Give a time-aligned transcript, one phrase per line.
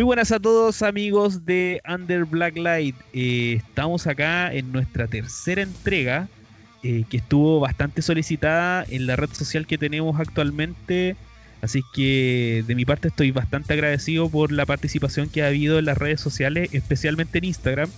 [0.00, 2.96] Muy buenas a todos amigos de Under Black Light.
[3.12, 6.26] Eh, estamos acá en nuestra tercera entrega
[6.82, 11.16] eh, que estuvo bastante solicitada en la red social que tenemos actualmente.
[11.60, 15.84] Así que de mi parte estoy bastante agradecido por la participación que ha habido en
[15.84, 17.90] las redes sociales, especialmente en Instagram.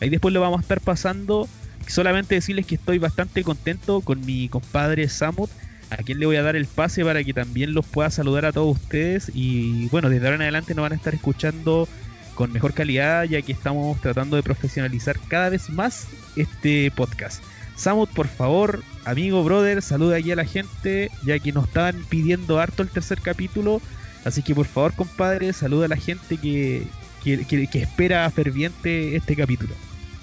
[0.00, 1.48] Ahí después lo vamos a estar pasando.
[1.88, 5.50] Solamente decirles que estoy bastante contento con mi compadre Samut
[5.90, 8.52] a quien le voy a dar el pase para que también los pueda saludar a
[8.52, 9.30] todos ustedes.
[9.34, 11.88] Y bueno, desde ahora en adelante nos van a estar escuchando
[12.34, 17.42] con mejor calidad, ya que estamos tratando de profesionalizar cada vez más este podcast.
[17.74, 22.58] Samut, por favor, amigo, brother, saluda aquí a la gente, ya que nos estaban pidiendo
[22.58, 23.80] harto el tercer capítulo.
[24.24, 26.86] Así que por favor, compadre, saluda a la gente que,
[27.22, 29.74] que, que espera ferviente este capítulo.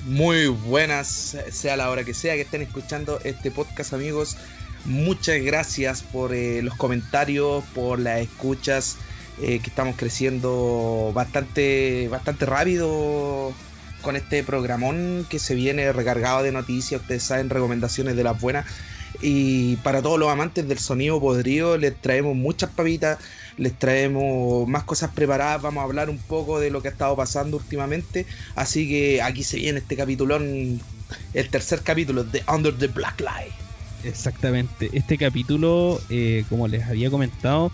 [0.06, 4.38] Muy buenas, sea la hora que sea que estén escuchando este podcast, amigos.
[4.86, 8.98] Muchas gracias por eh, los comentarios, por las escuchas,
[9.42, 13.52] eh, que estamos creciendo bastante, bastante rápido
[14.04, 18.68] con este programón que se viene recargado de noticias, ustedes saben, recomendaciones de las buenas.
[19.22, 23.18] Y para todos los amantes del sonido podrido, les traemos muchas papitas,
[23.58, 27.16] les traemos más cosas preparadas, vamos a hablar un poco de lo que ha estado
[27.16, 28.28] pasando últimamente.
[28.56, 30.80] Así que aquí se viene este capítulón,
[31.34, 33.65] el tercer capítulo de Under the Black Light.
[34.06, 34.90] Exactamente.
[34.94, 37.72] Este capítulo, eh, como les había comentado,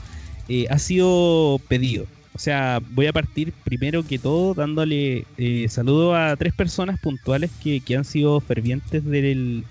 [0.48, 2.06] eh, ha sido pedido.
[2.34, 7.52] O sea, voy a partir primero que todo dándole eh, saludo a tres personas puntuales
[7.62, 9.66] que, han sido fervientes del,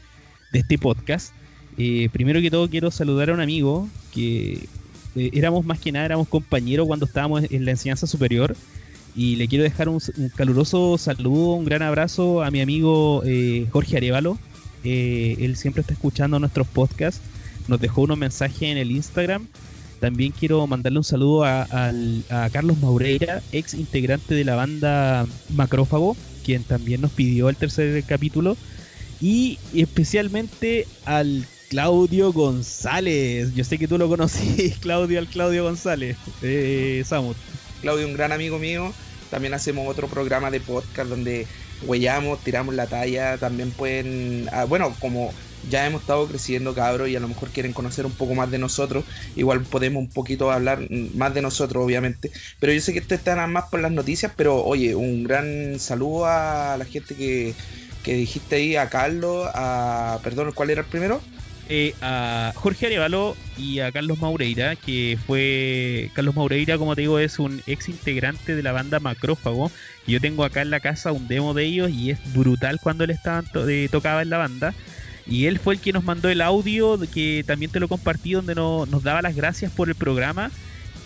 [0.53, 1.33] de este podcast.
[2.13, 4.69] primero que todo quiero saludar a un amigo que
[5.17, 8.55] éramos más que nada, éramos compañeros cuando estábamos en la enseñanza superior.
[9.17, 13.23] Y le quiero dejar un, un caluroso saludo, un gran abrazo a mi amigo
[13.73, 14.39] Jorge Arevalo,
[14.85, 17.21] eh, él siempre está escuchando nuestros podcasts.
[17.69, 19.47] Nos dejó unos mensajes en el Instagram.
[20.01, 21.67] También quiero mandarle un saludo a,
[22.53, 28.57] Carlos Maureira, ex integrante de la banda Macrófago, quien también nos pidió el tercer capítulo.
[29.21, 33.55] Y especialmente al Claudio González.
[33.55, 37.05] Yo sé que tú lo conocís, Claudio, al Claudio González, eh.
[37.83, 38.93] Claudio, un gran amigo mío.
[39.31, 41.47] También hacemos otro programa de podcast donde
[41.83, 45.33] huellamos, tiramos la talla, también pueden, ah, bueno, como
[45.69, 48.59] ya hemos estado creciendo, cabros, y a lo mejor quieren conocer un poco más de
[48.59, 49.05] nosotros,
[49.37, 50.81] igual podemos un poquito hablar
[51.15, 54.65] más de nosotros, obviamente, pero yo sé que ustedes están más por las noticias, pero
[54.65, 57.55] oye, un gran saludo a la gente que,
[58.03, 61.21] que dijiste ahí, a Carlos, a, perdón, ¿cuál era el primero?
[61.73, 66.11] Eh, a Jorge Arevalo y a Carlos Maureira, que fue.
[66.15, 69.71] Carlos Maureira, como te digo, es un ex integrante de la banda Macrófago.
[70.05, 73.05] Y yo tengo acá en la casa un demo de ellos y es brutal cuando
[73.05, 73.45] él estaba
[73.89, 74.75] tocaba en la banda.
[75.29, 78.57] Y él fue el que nos mandó el audio, que también te lo compartí, donde
[78.57, 80.51] nos daba las gracias por el programa.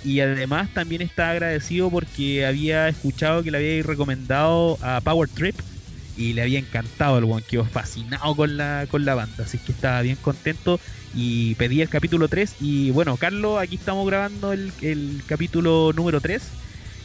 [0.02, 5.56] Y además también está agradecido porque había escuchado que le había recomendado a Power Trip
[6.16, 9.72] y le había encantado el one, quedó fascinado con la, con la banda, así que
[9.72, 10.78] estaba bien contento
[11.14, 16.42] y pedí el capítulo 3 y bueno, Carlos, aquí estamos grabando el, capítulo número 3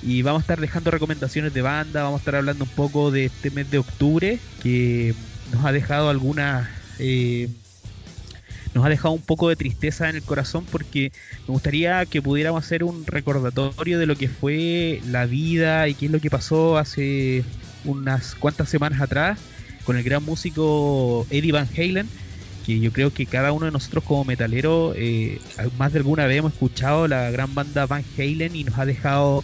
[0.04, 3.26] y vamos a estar dejando recomendaciones de banda, vamos a estar hablando un poco de
[3.26, 5.14] este mes de octubre que
[5.52, 6.68] nos ha dejado algunas...
[7.00, 7.50] Eh,
[8.76, 11.12] nos ha dejado un poco de tristeza en el corazón porque
[11.48, 16.06] me gustaría que pudiéramos hacer un recordatorio de lo que fue la vida y qué
[16.06, 17.44] es lo que pasó hace
[17.86, 19.40] unas cuantas semanas atrás
[19.84, 22.08] con el gran músico Eddie Van Halen,
[22.66, 25.40] que yo creo que cada uno de nosotros como metalero, eh,
[25.78, 29.44] más de alguna vez hemos escuchado la gran banda Van Halen y nos ha dejado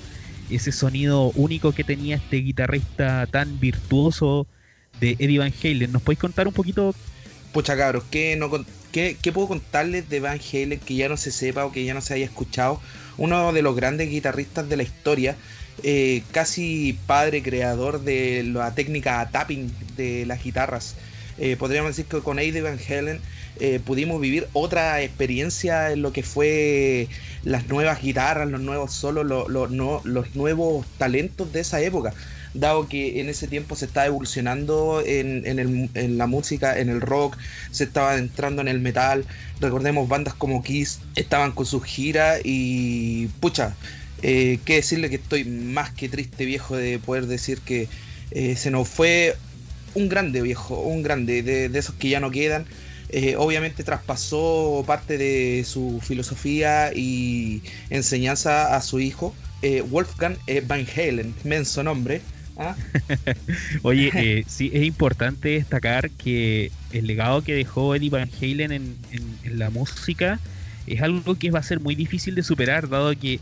[0.50, 4.48] ese sonido único que tenía este guitarrista tan virtuoso
[5.00, 5.92] de Eddie Van Halen.
[5.92, 6.94] ¿Nos podéis contar un poquito?
[7.52, 8.52] Pucha cabros, ¿qué, no,
[8.92, 11.94] qué, qué puedo contarles de Van Halen que ya no se sepa o que ya
[11.94, 12.82] no se haya escuchado?
[13.18, 15.38] Uno de los grandes guitarristas de la historia
[15.84, 20.96] eh, casi padre creador de la técnica tapping de las guitarras.
[21.38, 23.20] Eh, podríamos decir que con Eddie Van Halen
[23.60, 27.08] eh, pudimos vivir otra experiencia en lo que fue
[27.44, 32.14] las nuevas guitarras, los nuevos solos, los nuevos talentos de esa época.
[32.54, 37.38] Dado que en ese tiempo se estaba evolucionando en, en, la música, en el rock,
[37.72, 39.26] se estaba entrando en el metal.
[39.60, 43.76] Recordemos bandas como Kiss estaban con sus giras y pucha,
[44.22, 47.88] eh, que decirle que estoy más que triste, viejo, de poder decir que
[48.32, 49.36] eh, se nos fue
[49.94, 52.66] un grande, viejo, un grande, de, esos que ya no quedan.
[53.10, 59.36] Eh, obviamente traspasó parte de su filosofía y enseñanza a su hijo,
[59.90, 60.38] Wolfgang
[60.68, 62.22] Van Halen, menso nombre.
[62.58, 62.76] ¿ah?
[63.82, 68.96] Oye, sí, es importante destacar que el legado que dejó Eddie Van Halen en,
[69.58, 70.40] la música
[70.88, 73.40] es algo que va a ser muy difícil de superar, dado que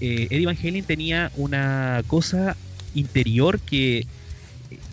[0.00, 2.56] eh, Eddie Van Halen tenía una cosa
[2.94, 4.06] interior que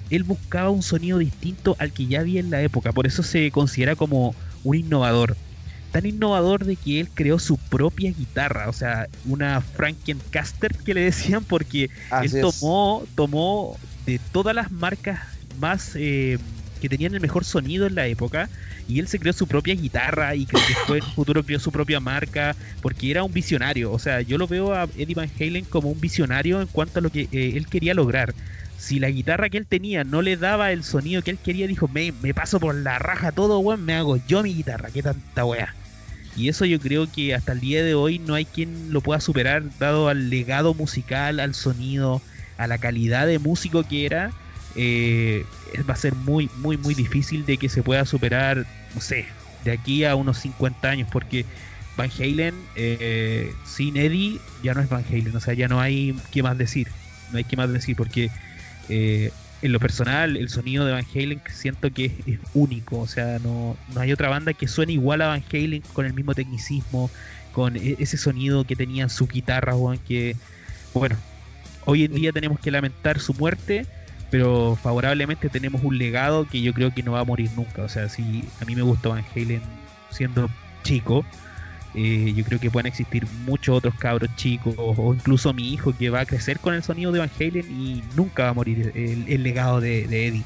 [0.10, 3.52] él buscaba un sonido distinto al que ya había en la época, por eso se
[3.52, 5.36] considera como un innovador.
[5.92, 11.02] Tan innovador de que él creó su propia guitarra, o sea, una Frankencaster que le
[11.02, 11.90] decían, porque
[12.22, 15.20] él tomó, tomó de todas las marcas
[15.60, 16.38] más eh,
[16.78, 18.50] que tenían el mejor sonido en la época,
[18.88, 21.72] y él se creó su propia guitarra y que después en el futuro creó su
[21.72, 23.92] propia marca porque era un visionario.
[23.92, 27.02] O sea, yo lo veo a Eddie Van Halen como un visionario en cuanto a
[27.02, 28.34] lo que eh, él quería lograr.
[28.78, 31.88] Si la guitarra que él tenía no le daba el sonido que él quería, dijo,
[31.88, 35.46] me, me paso por la raja todo, weón, me hago yo mi guitarra, qué tanta
[35.46, 35.74] weá.
[36.36, 39.20] Y eso yo creo que hasta el día de hoy no hay quien lo pueda
[39.20, 42.22] superar, dado al legado musical, al sonido,
[42.58, 44.32] a la calidad de músico que era
[44.78, 45.46] eh,
[45.90, 49.26] va a ser muy, muy, muy difícil de que se pueda superar, no sé,
[49.66, 51.46] de aquí a unos 50 años, porque
[51.98, 56.16] Van Halen eh, sin Eddie ya no es Van Halen, o sea, ya no hay
[56.32, 56.88] que más decir,
[57.32, 58.30] no hay que más decir, porque
[58.88, 59.32] eh,
[59.64, 63.76] en lo personal, el sonido de Van Halen siento que es, único, o sea, no,
[63.94, 67.10] no hay otra banda que suene igual a Van Halen con el mismo tecnicismo,
[67.52, 69.74] con e, ese sonido que tenían su guitarra,
[70.08, 70.36] que,
[70.94, 71.16] bueno,
[71.86, 73.88] hoy en día tenemos que lamentar su muerte,
[74.30, 77.84] pero favorablemente tenemos un legado que yo creo que no va a morir nunca.
[77.84, 79.62] O sea, si a mí me gustó Van Halen
[80.10, 80.50] siendo
[80.84, 81.26] chico,
[81.96, 86.10] eh, yo creo que pueden existir muchos otros cabros chicos o incluso mi hijo que
[86.10, 89.44] va a crecer con el sonido de Van Halen y nunca va a morir el,
[89.44, 90.44] legado de, Eddie.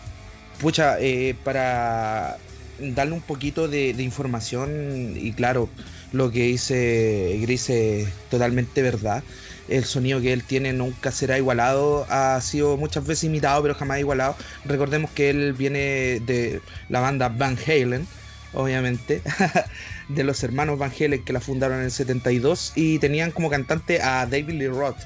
[0.60, 2.38] Pucha, eh, para
[2.80, 5.70] darle un poquito de, información y claro,
[6.12, 9.24] lo que dice Gris es totalmente verdad
[9.68, 14.00] el sonido que él tiene nunca será igualado, ha sido muchas veces imitado, pero jamás
[14.00, 14.36] igualado.
[14.66, 18.08] Recordemos que él viene de la banda Van Halen,
[18.54, 19.22] obviamente,
[20.10, 24.02] de los hermanos Van Halen que la fundaron en el 72 y tenían como cantante
[24.02, 25.00] a David Lee Roth.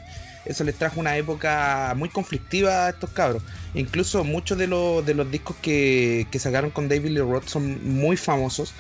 [0.45, 3.41] Eso les trajo una época muy conflictiva a estos cabros.
[3.73, 7.97] Incluso muchos de los, de los discos que, que sacaron con David Lee Roth son
[7.97, 8.73] muy famosos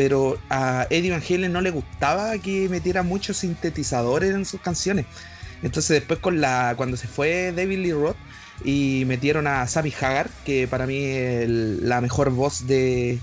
[0.00, 5.04] pero a Eddie Van Halen no le gustaba que metiera muchos sintetizadores en sus canciones.
[5.62, 8.16] Entonces después con la cuando se fue David Lee Roth
[8.64, 13.18] y metieron a Sammy Hagar, que para mí es la mejor voz de,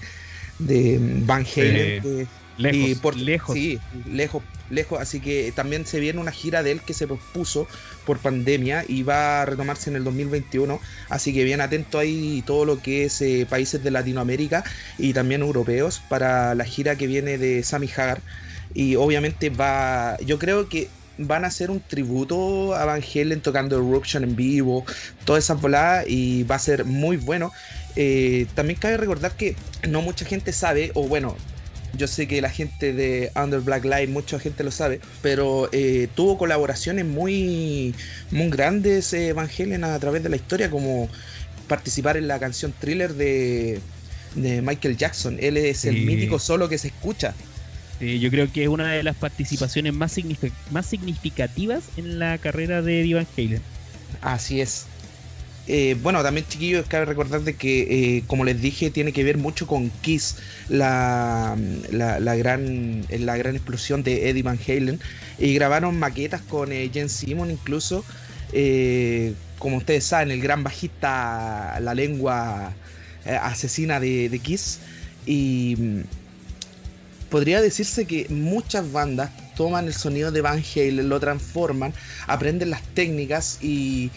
[0.60, 2.28] de Van Halen.
[2.58, 3.56] lejos, y por, lejos.
[3.56, 5.00] Sí, lejos, lejos.
[5.00, 7.68] Así que también se viene una gira de él que se pospuso
[8.06, 10.80] por pandemia y va a retomarse en el 2021.
[11.10, 14.64] Así que bien atento ahí todo lo que es eh, países de Latinoamérica
[14.98, 18.22] y también europeos para la gira que viene de Sammy Hagar.
[18.74, 23.78] Y obviamente va, yo creo que van a hacer un tributo a Van Halen tocando
[23.78, 24.86] Eruption en vivo,
[25.26, 27.52] todas esas voladas y va a ser muy bueno.
[27.96, 29.56] Eh, también cabe recordar que
[29.88, 31.36] no mucha gente sabe, o bueno,
[31.94, 36.08] yo sé que la gente de Under Black Light, mucha gente lo sabe, pero eh,
[36.16, 37.96] tuvo colaboraciones muy,
[38.32, 41.10] muy grandes eh, Van Halen a través de la historia, como
[41.68, 43.80] participar en la canción thriller de,
[44.36, 45.38] Michael Jackson.
[45.40, 47.34] Él es el mítico solo que se escucha.
[48.00, 50.16] yo creo que es una de las participaciones más,
[50.70, 53.62] más significativas en la carrera de Eddie Van Halen.
[54.22, 54.86] Así es.
[55.68, 59.38] Eh, bueno, también chiquillos, cabe recordar de que, eh, como les dije, tiene que ver
[59.38, 60.38] mucho con Kiss,
[60.70, 61.58] la,
[61.92, 65.00] la, gran, la gran explosión de Eddie Van Halen.
[65.38, 68.06] Y grabaron maquetas con eh, Jen Simon incluso.
[69.60, 72.74] como ustedes saben, el gran bajista, la lengua
[73.26, 74.80] asesina de, de Kiss.
[75.26, 76.02] Y mm,
[77.30, 81.94] podría decirse que muchas bandas toman el sonido de Van Halen, lo transforman,
[82.28, 84.12] aprenden las técnicas y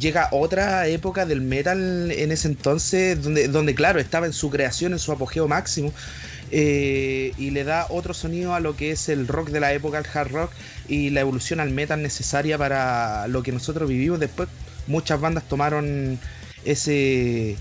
[0.00, 4.92] llega otra época del metal en ese entonces, donde, donde claro, estaba en su creación,
[4.92, 5.92] en su apogeo máximo,
[6.50, 9.98] eh, y le da otro sonido a lo que es el rock de la época,
[9.98, 10.52] el hard rock,
[10.88, 14.18] y la evolución al metal necesaria para lo que nosotros vivimos.
[14.18, 14.48] Después
[14.86, 16.18] muchas bandas tomaron
[16.64, 17.56] ese,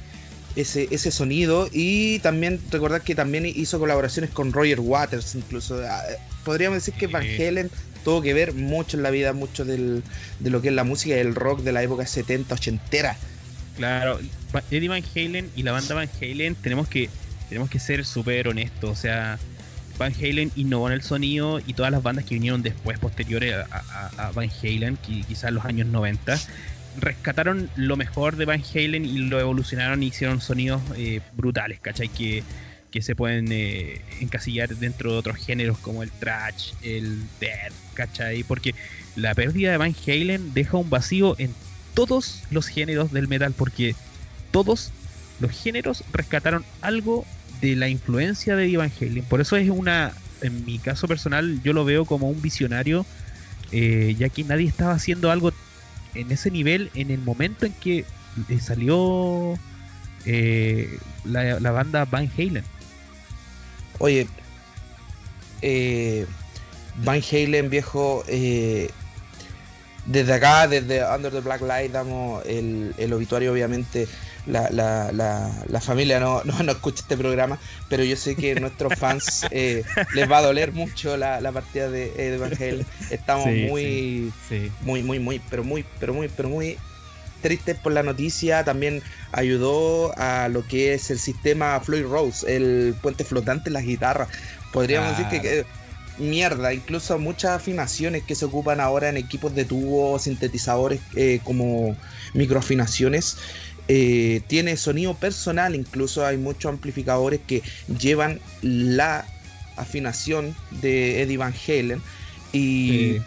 [0.56, 5.82] ese, ese sonido y también recordar que también hizo colaboraciones con Roger Waters, incluso.
[5.86, 6.02] Ah,
[6.44, 7.70] podríamos decir que Van Halen
[8.08, 10.02] tuvo que ver mucho en la vida, mucho de
[10.40, 13.18] lo que es la música y el rock de la época 70, 80.
[13.76, 14.18] Claro,
[14.72, 17.10] Eddie Van Halen y la banda Van Halen tenemos que,
[17.50, 19.38] tenemos que ser súper honestos, o sea,
[19.98, 24.32] Van Halen innovó en el sonido y todas las bandas que vinieron después, posteriores a,
[24.34, 26.40] Van Halen, quizás los años 90,
[27.02, 32.08] rescataron lo mejor de Van Halen y lo evolucionaron y hicieron sonidos eh, brutales, ¿cachai?
[32.08, 32.42] Que
[33.02, 38.44] se pueden eh, encasillar dentro de otros géneros como el trash, el death, ¿cachai?
[38.44, 38.76] Porque
[39.16, 41.54] la pérdida de Van Halen deja un vacío en
[41.94, 43.96] todos los géneros del metal, porque
[44.52, 44.92] todos
[45.40, 47.26] los géneros rescataron algo
[47.62, 49.24] de la influencia de Van Halen.
[49.24, 53.06] Por eso es una, en mi caso personal, yo lo veo como un visionario
[53.72, 55.52] eh, ya que nadie estaba haciendo algo
[56.16, 58.06] en ese nivel en el momento en que
[58.50, 59.56] eh, salió
[60.26, 62.64] eh, la, banda Van Halen.
[64.00, 64.28] Oye,
[66.98, 68.24] Van Halen, viejo,
[70.06, 74.08] desde acá, desde Under the Black Light, damos el, el obituario, obviamente
[74.48, 75.12] la, la,
[75.68, 79.84] la, familia no, no, escucha este programa, pero yo sé que a nuestros fans eh,
[80.14, 84.32] les va a doler mucho la, partida de, de Estamos muy,
[84.82, 86.78] muy, muy, muy, pero muy, pero muy, pero muy
[87.42, 88.64] tristes por la noticia.
[88.64, 89.02] También
[89.32, 94.30] ayudó a lo que es el sistema Floyd Rose, el puente flotante en las guitarras.
[94.72, 95.66] Podríamos decir que,
[96.18, 101.96] mierda, incluso muchas afinaciones que se ocupan ahora en equipos de tubo, sintetizadores eh, como
[102.34, 103.38] microafinaciones.
[103.88, 107.64] Eh, tiene sonido personal, incluso hay muchos amplificadores que
[108.00, 109.26] llevan la
[109.78, 112.02] afinación de Eddie Van Halen.
[112.52, 113.18] Y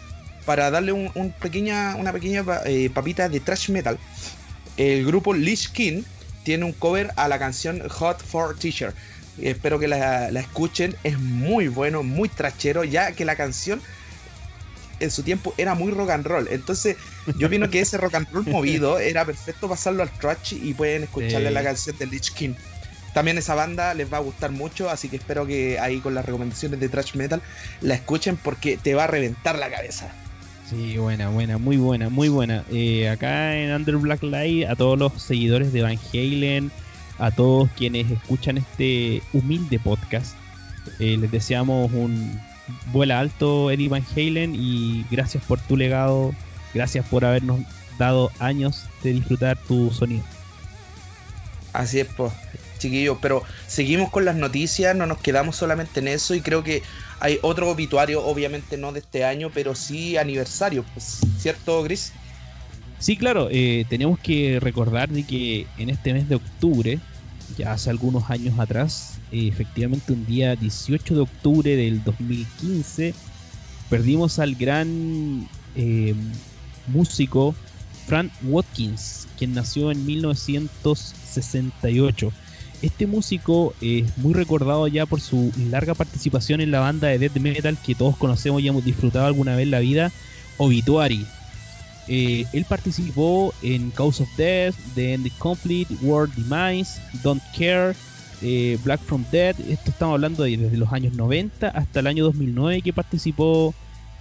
[0.45, 3.97] para darle un, pequeña, una pequeña eh, papita de thrash metal,
[4.77, 6.03] el grupo Lich King
[6.43, 8.93] tiene un cover a la canción Hot for Teacher.
[9.41, 13.81] Espero que la, la escuchen, es muy bueno, muy trachero, ya que la canción
[15.01, 16.47] en su tiempo era muy rock and roll.
[16.49, 16.97] Entonces,
[17.37, 21.03] yo opino que ese rock and roll movido era perfecto pasarlo al trash y pueden
[21.03, 22.53] escucharle la canción de Lich King.
[23.13, 26.25] También esa banda les va a gustar mucho, así que espero que ahí con las
[26.25, 27.41] recomendaciones de Trash Metal
[27.81, 30.13] la escuchen porque te va a reventar la cabeza.
[30.71, 32.63] Sí, buena, buena, muy buena, muy buena.
[32.71, 36.71] Eh, acá en Under Black Light, a todos los seguidores de Van Halen,
[37.19, 40.33] a todos quienes escuchan este humilde podcast,
[40.99, 42.39] eh, les deseamos un
[42.93, 46.33] vuela alto Eddie Van Halen y gracias por tu legado,
[46.73, 47.59] gracias por habernos
[47.97, 50.23] dado años de disfrutar tu sonido.
[51.73, 52.31] Así es, pues,
[52.77, 56.81] chiquillos, pero seguimos con las noticias, no nos quedamos solamente en eso y creo que
[57.21, 62.11] hay otro obituario, obviamente no de este año, pero sí aniversario, pues, ¿cierto, Gris?
[62.97, 66.99] Sí, claro, eh, tenemos que recordar de que en este mes de octubre,
[67.57, 73.13] ya hace algunos años atrás, eh, efectivamente un día 18 de octubre del 2015
[73.87, 76.15] perdimos al gran eh,
[76.87, 77.53] músico
[78.07, 82.33] Frank Watkins, quien nació en 1968.
[82.81, 87.37] Este músico es muy recordado ya por su larga participación en la banda de death
[87.37, 90.11] metal que todos conocemos y hemos disfrutado alguna vez en la vida,
[90.57, 91.25] Obituary.
[92.07, 97.93] Eh, él participó en Cause of Death, The End Complete, World Demise, Don't Care,
[98.41, 102.23] eh, Black from Dead, esto estamos hablando de, desde los años 90 hasta el año
[102.23, 103.75] 2009 que participó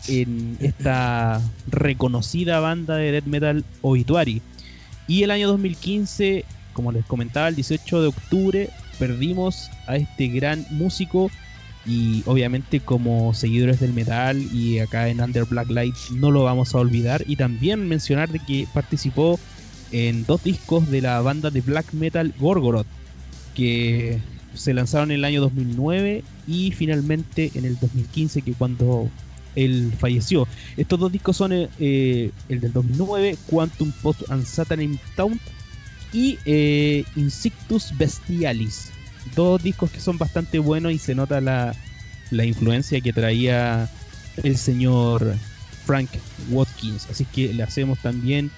[0.07, 4.43] en esta reconocida banda de death metal Obituary.
[5.09, 6.45] Y el año 2015,
[6.81, 11.31] como les comentaba, el 18 de octubre perdimos a este gran músico
[11.85, 16.75] y obviamente como seguidores del metal y acá en Under Black Light no lo vamos
[16.75, 19.39] a olvidar y también mencionar de que participó
[19.93, 22.87] en dos discos de la banda de black metal Gorgoroth
[23.55, 24.19] que
[24.55, 29.11] se lanzaron en el año 2009 y finalmente en el 2015 que cuando
[29.55, 30.49] él falleció.
[30.79, 35.39] Estos dos discos son eh, el del 2009, Quantum Post and Satan Town
[36.13, 37.05] y eh,
[37.97, 38.91] Bestialis.
[39.35, 41.75] Dos discos que son bastante buenos y se nota la,
[42.31, 43.89] la influencia que traía
[44.43, 45.35] el señor
[45.85, 46.11] Frank
[46.51, 47.09] Watkins.
[47.11, 48.51] Así que le hacemos también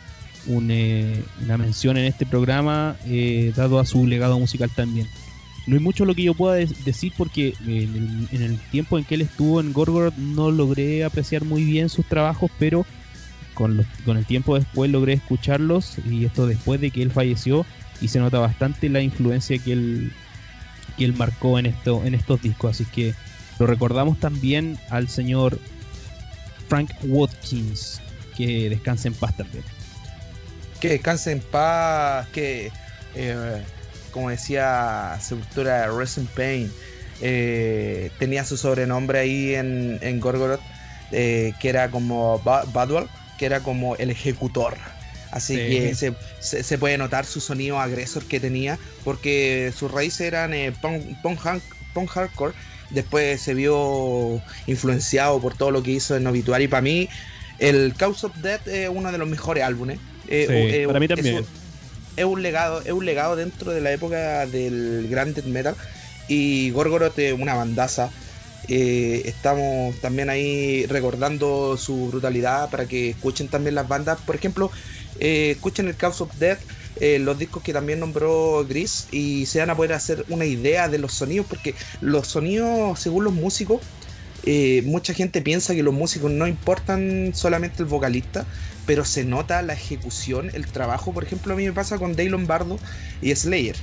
[0.49, 5.07] eh, una mención en este programa, eh, dado a su legado musical también.
[5.67, 9.21] No hay mucho lo que yo pueda decir porque en el, tiempo en que él
[9.21, 12.85] estuvo en Gorgoroth no logré apreciar muy bien sus trabajos, pero
[13.55, 17.67] con, el tiempo después logré escucharlos y esto después de que él falleció
[18.01, 20.13] y se nota bastante la influencia que él,
[20.97, 22.73] que él marcó en, esto, en estos discos.
[22.73, 23.15] Así que
[23.59, 25.59] lo recordamos también al señor
[26.69, 28.01] Frank Watkins,
[28.37, 29.65] que descanse en paz también
[30.83, 32.73] que descanse en paz, que,
[33.15, 33.63] eh,
[34.11, 36.73] como decía Sepultura Resin Pain,
[37.21, 40.61] eh, tenía su sobrenombre ahí en, en Gorgoroth,
[41.13, 43.07] eh, que era como Badwell,
[43.43, 44.77] que era como el ejecutor.
[45.33, 52.09] Así que se, puede notar su sonido agresor que tenía, porque sus raíces eran punk,
[52.09, 52.55] hardcore.
[52.91, 56.69] Después se vio influenciado por todo lo que hizo en Obituary.
[56.69, 57.09] Para mí,
[57.59, 59.99] el Cause of Death es uno de los mejores álbumes.
[60.29, 61.45] Eh, eh, para mí también.
[62.17, 65.75] Es un, legado, es un legado dentro de la época del Grand Metal.
[66.29, 68.09] Y Gorgoroth es una bandaza.
[68.69, 74.21] Eh, estamos también ahí recordando su brutalidad para que escuchen también las bandas.
[74.21, 74.71] Por ejemplo,
[75.19, 76.61] escuchen el Cause of Death,
[77.21, 80.99] los discos que también nombró Gris, y se van a poder hacer una idea de
[80.99, 83.81] los sonidos, porque los sonidos, según los músicos,
[84.45, 88.45] eh, mucha gente piensa que los músicos no importan solamente el vocalista,
[88.87, 91.12] pero se nota la ejecución, el trabajo.
[91.12, 92.78] Por ejemplo, a mí me pasa con Dave Lombardo
[93.21, 93.76] y Slayer.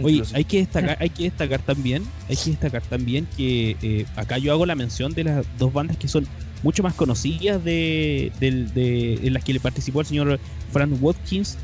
[0.00, 4.38] Oye, hay que destacar, hay que destacar también, hay que destacar también que eh, acá
[4.38, 6.26] yo hago la mención de las dos bandas que son
[6.62, 11.58] mucho más conocidas de, en las que le participó el señor Frank Watkins,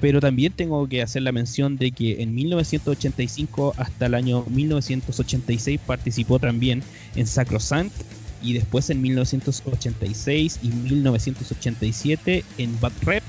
[0.00, 5.80] pero también tengo que hacer la mención de que en 1985 hasta el año 1986
[5.86, 6.82] participó también
[7.16, 7.94] en Sacrosanct
[8.42, 13.22] y después en 1986 y 1987 en Bad Rep,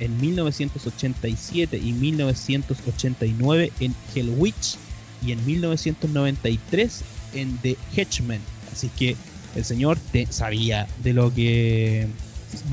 [0.00, 4.76] en 1987 y 1989 en Hell Witch
[5.24, 7.02] y en 1993
[7.34, 8.40] en The Hedgeman.
[8.72, 9.16] Así que
[9.56, 12.06] el señor te sabía de lo que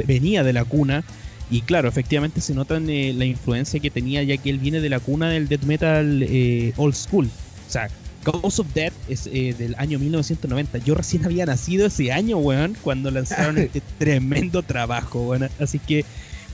[0.06, 1.04] venía de la cuna.
[1.50, 4.82] Y claro, efectivamente se nota en, eh, la influencia que tenía, ya que él viene
[4.82, 7.30] de la cuna del death metal eh, old school.
[7.68, 7.90] O sea,
[8.24, 10.80] Cause of Death es eh, del año 1990.
[10.80, 15.50] Yo recién había nacido ese año, weón, cuando lanzaron este tremendo trabajo, weón.
[15.60, 16.04] Así que,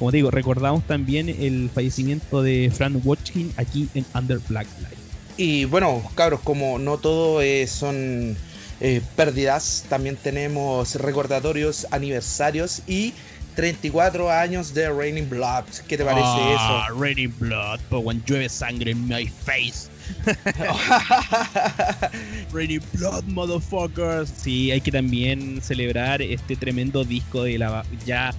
[0.02, 4.98] como digo, recordamos también el fallecimiento de Frank Watkin aquí en Under Black Light.
[5.38, 8.36] Y bueno, cabros, como no todo son
[8.80, 13.14] eh, pérdidas, también tenemos recordatorios, aniversarios y
[13.56, 15.66] 34 años de Raining Blood.
[15.88, 17.00] ¿Qué te parece ah, eso?
[17.00, 19.88] Raining Blood, but when llueve sangre en my face.
[22.52, 24.34] Raining Blood, motherfuckers.
[24.36, 28.34] Sí, hay que también celebrar este tremendo disco de la ya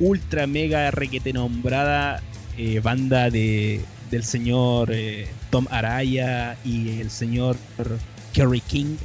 [0.00, 2.22] ultra mega requete nombrada
[2.56, 3.80] eh, banda de,
[4.10, 7.56] del señor eh, Tom Araya y el señor
[8.32, 8.96] Kerry King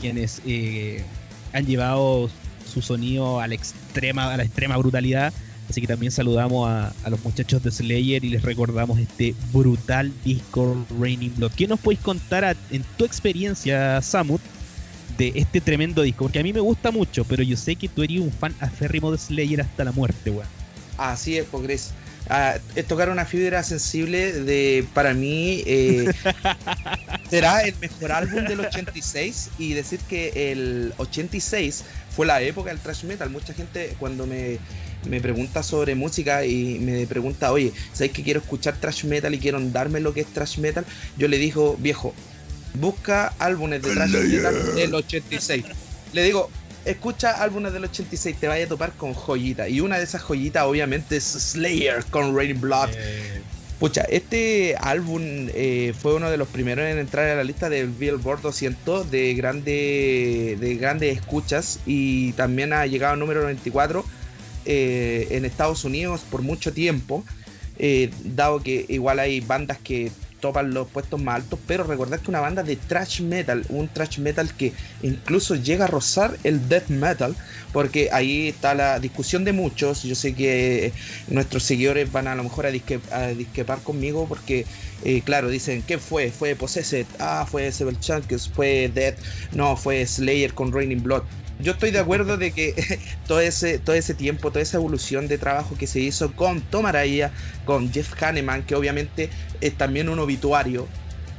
[0.00, 1.04] quienes eh,
[1.52, 2.30] han llevado
[2.72, 5.32] su sonido a la extrema, a la extrema brutalidad.
[5.68, 10.84] Así que también saludamos a, los muchachos de Slayer y les recordamos este brutal disco
[11.00, 11.52] Raining Blood.
[11.52, 14.42] ¿Qué nos podéis contar en tu experiencia, Samut,
[15.16, 16.24] de este tremendo disco?
[16.24, 19.10] Porque a mí me gusta mucho, pero yo sé que tú eres un fan aférrimo
[19.12, 20.48] de Slayer hasta la muerte, weón.
[20.96, 21.92] Así es, Pogres
[22.74, 26.10] es tocar una fibra sensible de, para mí, eh,
[27.30, 32.78] será el mejor álbum del 86 y decir que el 86 fue la época del
[32.78, 33.28] thrash metal.
[33.28, 34.58] Mucha gente cuando me,
[35.08, 39.38] me pregunta sobre música y me pregunta, oye, ¿sabes que quiero escuchar thrash metal y
[39.38, 40.86] quiero darme lo que es thrash metal?
[41.18, 42.14] Yo le digo, viejo,
[42.74, 45.64] busca álbumes de thrash metal del 86.
[46.12, 46.50] Le digo,
[46.84, 49.68] escucha álbumes del 86, te vaya a topar con joyitas.
[49.70, 52.90] Y una de esas joyitas, obviamente, es Slayer con Rain Blood.
[52.92, 53.42] Eh.
[53.78, 57.88] Pucha, este álbum eh, fue uno de los primeros en entrar a la lista del
[57.88, 64.04] Billboard 200 de, grande, de grandes escuchas y también ha llegado al número 94
[64.64, 67.24] eh, en Estados Unidos por mucho tiempo,
[68.22, 70.12] dado que igual hay bandas que
[70.44, 74.18] topan los puestos más altos, pero recordad que una banda de thrash metal, un thrash
[74.18, 77.34] metal que incluso llega a rozar el death metal,
[77.72, 80.92] porque ahí está la discusión de muchos, yo sé que
[81.28, 84.66] nuestros seguidores van a lo mejor a, disquepar conmigo porque,
[85.02, 86.30] eh, claro, dicen, ¿qué fue?
[86.30, 87.06] ¿Fue Possessed?
[87.18, 89.16] Ah, fue Seven Chunkers, fue Death,
[89.52, 91.22] no, fue Slayer con Raining Blood
[91.64, 92.74] yo estoy de acuerdo de que
[93.26, 96.86] todo ese, todo ese tiempo, toda esa evolución de trabajo que se hizo con Tom
[96.86, 97.32] Araya,
[97.64, 100.86] con Jeff Hanneman, que obviamente es también un obituario.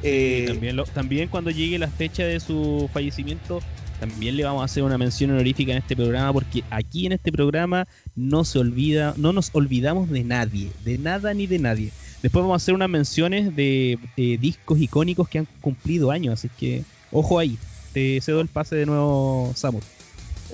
[0.03, 3.61] Eh, también, también cuando llegue la fecha de su fallecimiento,
[3.99, 7.31] también le vamos a hacer una mención honorífica en este programa, porque aquí en este
[7.31, 11.91] programa no se olvida, no nos olvidamos de nadie, de nada ni de nadie.
[12.21, 16.83] Después vamos a hacer unas menciones de, discos icónicos que han cumplido años, así que
[17.11, 17.57] ojo ahí.
[17.93, 19.94] Te cedo el pase de nuevo, Samus.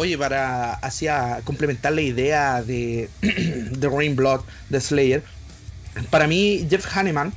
[0.02, 5.24] Oye, para hacia complementar la idea de The Rain Blood de Slayer,
[6.10, 7.32] para mí Jeff Hanneman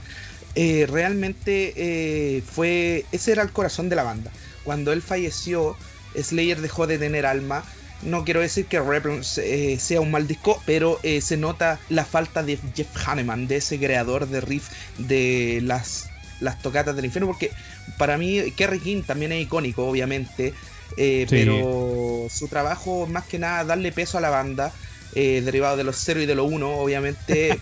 [0.55, 4.31] eh, realmente eh, fue ese era el corazón de la banda.
[4.65, 5.77] Cuando él falleció,
[6.19, 7.65] Slayer dejó de tener alma.
[8.01, 12.43] No quiero decir que Rebel eh, sea un mal disco, pero se nota la falta
[12.43, 16.09] de Jeff Hanneman, de ese creador de riff de las,
[16.41, 17.51] las tocatas del infierno, porque
[17.99, 20.55] para mí Kerry King también es icónico, obviamente.
[20.97, 24.73] Eh, pero su trabajo, más que nada, darle peso a la banda.
[25.17, 27.57] Eh, derivado de los 0 y de los 1, obviamente.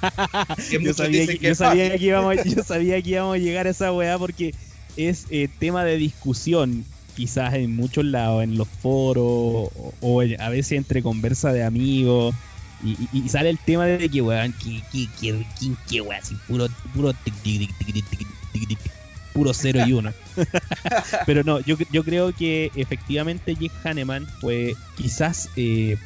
[0.80, 3.92] yo, sabía que, yo, sabía que íbamos, yo sabía que íbamos a llegar a esa
[3.92, 4.54] weá porque
[4.96, 9.68] es eh, tema de discusión, quizás en muchos lados, en los foros,
[10.00, 12.34] o, a veces entre conversa de amigos.
[12.82, 15.44] Y, sale el tema de que, weón, que, que, que,
[15.88, 17.12] que, weón, así puro, puro
[19.32, 20.12] puro 0 y 1.
[21.26, 25.96] Pero no, yo, yo creo que efectivamente Jeff Hanneman fue quizás eh,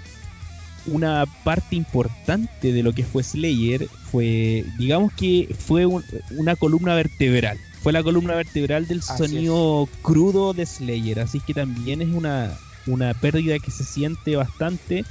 [0.86, 3.88] una parte importante de lo que fue Slayer.
[4.10, 7.58] Fue, digamos que fue una columna vertebral.
[7.82, 11.20] Fue la columna vertebral del sonido crudo de Slayer.
[11.20, 15.04] Así que también es una, una pérdida que se siente bastante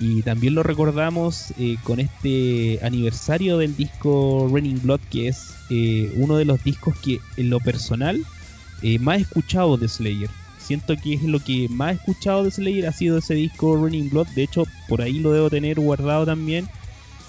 [0.00, 6.12] y también lo recordamos eh, con este aniversario del disco Raining Blood, que es eh,
[6.16, 8.24] uno de los discos que en lo personal
[8.82, 10.30] eh, más escuchado de Slayer.
[10.58, 14.28] Siento que es lo que más escuchado de Slayer ha sido ese disco Raining Blood.
[14.28, 16.68] De hecho, por ahí lo debo tener guardado también.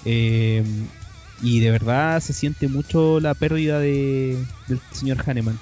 [0.04, 4.36] y de verdad se siente mucho la pérdida de,
[4.68, 5.58] del señor Hanneman.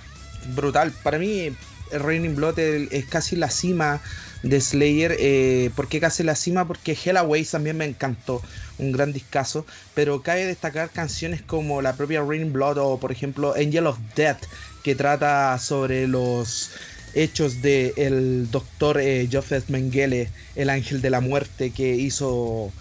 [0.55, 0.93] Brutal.
[1.03, 1.51] Para mí,
[1.93, 4.01] Raining Blood es casi la cima
[4.43, 5.17] de Slayer.
[5.19, 6.67] Eh, ¿Por qué casi la cima?
[6.67, 8.43] Porque Hellaway también me encantó,
[8.79, 9.67] un gran discazo.
[9.95, 14.45] Pero cabe destacar canciones como la propia Raining Blood o, por ejemplo, Angel of Death,
[14.83, 16.71] que trata sobre los
[17.15, 22.73] hechos del el doctor eh, Joseph Mengele, el ángel de la muerte, que hizo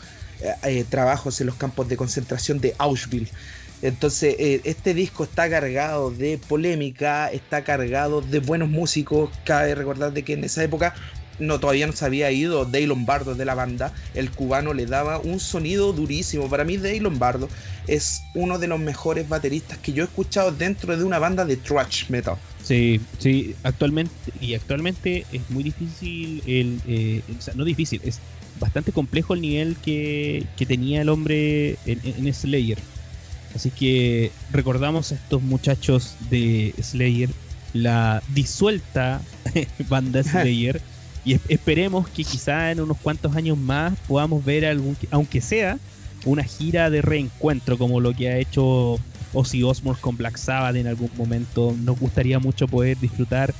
[0.41, 3.32] eh, eh, trabajos en los campos de concentración de Auschwitz.
[3.82, 9.30] Entonces, eh, este disco está cargado de polémica, está cargado de buenos músicos.
[9.44, 10.96] Cabe recordar de que en esa época
[11.40, 13.94] no, todavía no se había ido Dave Lombardo de la banda.
[14.16, 16.50] El cubano le daba un sonido durísimo.
[16.50, 17.50] Para mí, Dave Lombardo
[17.86, 21.58] es uno de los mejores bateristas que yo he escuchado dentro de una banda de
[21.58, 22.36] thrash metal.
[22.63, 24.12] Sí, sí, actualmente,
[24.42, 27.22] y actualmente es muy difícil, el, eh,
[27.56, 28.20] no difícil, es
[28.60, 32.78] bastante complejo el nivel que, tenía el hombre en, en Slayer.
[33.58, 37.28] Así que recordamos a estos muchachos de Slayer,
[37.74, 39.20] la disuelta
[39.89, 40.80] banda Slayer,
[41.26, 45.80] y esperemos que quizá en unos cuantos años más podamos ver algún, aunque sea
[46.24, 49.00] una gira de reencuentro como lo que ha hecho
[49.34, 51.76] Ozzy Osbourne con Black Sabbath en algún momento.
[51.82, 53.56] Nos gustaría mucho poder disfrutar,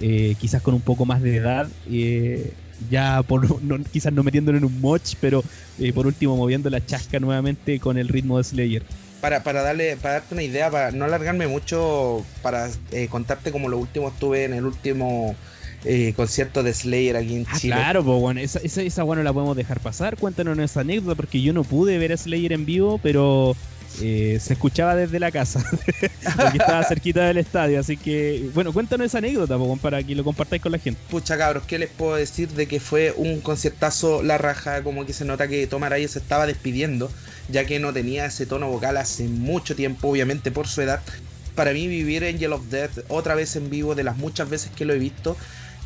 [0.00, 2.54] eh, quizás con un poco más de edad, eh,
[2.90, 3.46] ya por
[3.90, 5.44] quizás no metiéndolo en un moch, pero
[5.78, 8.82] eh, por último moviendo la chasca nuevamente con el ritmo de Slayer
[9.22, 13.68] para, para, darle, para darte una idea, para no alargarme mucho, para eh, contarte como
[13.68, 15.36] lo último estuve en el último
[15.84, 17.76] eh, concierto de Slayer aquí en ah, Chile.
[17.76, 20.16] Claro, pues bueno, esa, esa, esa bueno la podemos dejar pasar.
[20.16, 23.54] Cuéntanos esa anécdota, porque yo no pude ver a Slayer en vivo, pero
[24.00, 25.62] eh, se escuchaba desde la casa,
[26.36, 27.78] porque estaba cerquita del estadio.
[27.80, 31.00] Así que, bueno, cuéntanos esa anécdota para que lo compartáis con la gente.
[31.10, 34.82] Pucha, cabros, ¿qué les puedo decir de que fue un conciertazo la raja?
[34.82, 37.10] Como que se nota que Tomar ahí se estaba despidiendo,
[37.48, 41.00] ya que no tenía ese tono vocal hace mucho tiempo, obviamente por su edad.
[41.54, 44.86] Para mí, vivir Angel of Death otra vez en vivo, de las muchas veces que
[44.86, 45.36] lo he visto,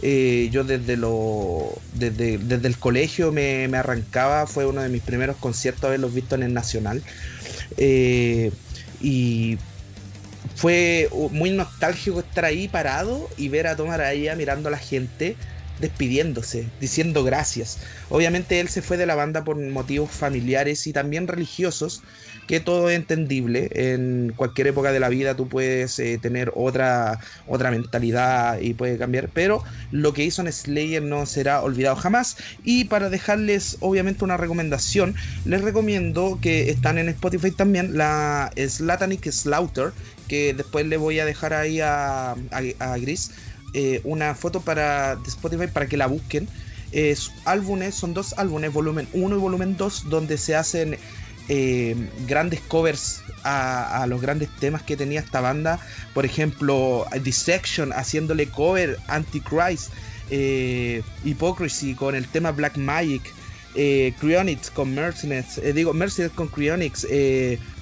[0.02, 5.02] eh, yo desde, lo, desde, desde el colegio me, me, arrancaba, fue uno de mis
[5.02, 7.02] primeros conciertos haberlos visto en el Nacional.
[7.76, 8.50] Eh,
[9.00, 9.58] y
[10.54, 15.36] fue muy nostálgico estar ahí parado y ver a Tomar ahí mirando a la gente
[15.80, 17.78] despidiéndose, diciendo gracias.
[18.08, 22.02] Obviamente él se fue de la banda por motivos familiares y también religiosos,
[22.46, 23.68] que todo es entendible.
[23.72, 28.98] En cualquier época de la vida tú puedes eh, tener otra, otra mentalidad y puede
[28.98, 32.36] cambiar, pero lo que hizo en Slayer no será olvidado jamás.
[32.64, 39.30] Y para dejarles obviamente una recomendación, les recomiendo que están en Spotify también la Slatanic
[39.30, 39.92] Slaughter,
[40.28, 43.32] que después le voy a dejar ahí a, a Gris
[43.74, 46.48] eh, una foto para, de Spotify para que la busquen.
[47.44, 50.96] álbumes, son dos álbumes, volumen 1 y volumen 2, donde se hacen
[51.48, 51.94] eh,
[52.26, 55.78] grandes covers a, los grandes temas que tenía esta banda.
[56.14, 59.92] Por ejemplo, Dissection haciéndole cover Antichrist,
[60.30, 63.22] eh, Hypocrisy con el tema Black Magic.
[63.78, 64.14] Eh,
[64.72, 67.06] con Mercenaries, digo Mercenaries con Cryonics,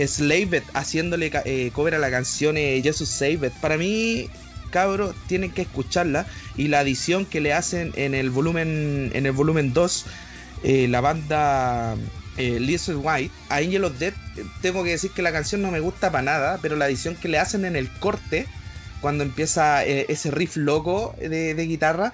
[0.04, 1.30] Slaved haciéndole
[1.72, 3.52] cover a la canción Jesus Saved.
[3.60, 4.28] Para mí
[4.74, 9.30] cabros tienen que escucharla y la edición que le hacen en el volumen en el
[9.30, 10.06] volumen 2
[10.64, 11.94] eh, la banda
[12.36, 14.14] eh, Lizard White a Angel of Death
[14.60, 17.28] tengo que decir que la canción no me gusta para nada pero la edición que
[17.28, 18.46] le hacen en el corte
[19.00, 22.12] cuando empieza eh, ese riff loco de, guitarra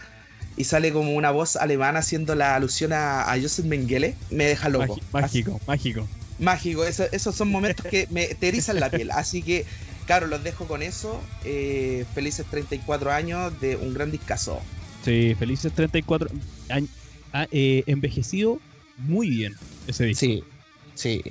[0.57, 4.99] y sale como una voz alemana haciendo la alusión a, Joseph Mengele me deja loco
[5.13, 9.65] mágico mágico mágico esos son momentos que me te erizan la piel así que
[10.11, 11.23] Claro, los dejo con eso.
[11.45, 14.61] Eh, felices 34 años de un gran discazo.
[15.05, 16.29] Sí, felices 34
[16.69, 16.91] años.
[17.33, 18.59] Ah, eh, envejecido
[18.99, 19.55] muy bien
[19.87, 20.21] ese disco.
[20.21, 20.43] Sí,
[20.95, 21.23] sí.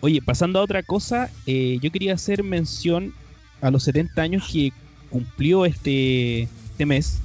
[0.00, 3.14] Oye, pasando a otra cosa, eh, yo quería hacer mención
[3.60, 4.72] a los 70 años que
[5.10, 7.20] cumplió este, este mes.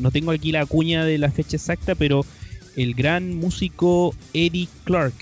[0.00, 2.24] no tengo aquí la cuña de la fecha exacta, pero
[2.76, 5.14] el gran músico Eddie Clark,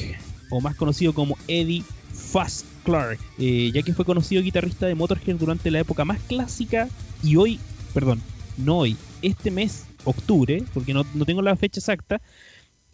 [0.50, 1.82] o más conocido como Eddie
[2.12, 6.88] Fast Clark, eh, ya que fue conocido guitarrista de Motorhead durante la época más clásica
[7.22, 7.58] y hoy,
[7.94, 8.20] perdón,
[8.56, 12.20] no hoy, este mes, octubre, porque no, tengo la fecha exacta,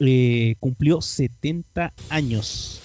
[0.00, 2.80] eh, cumplió 70 años.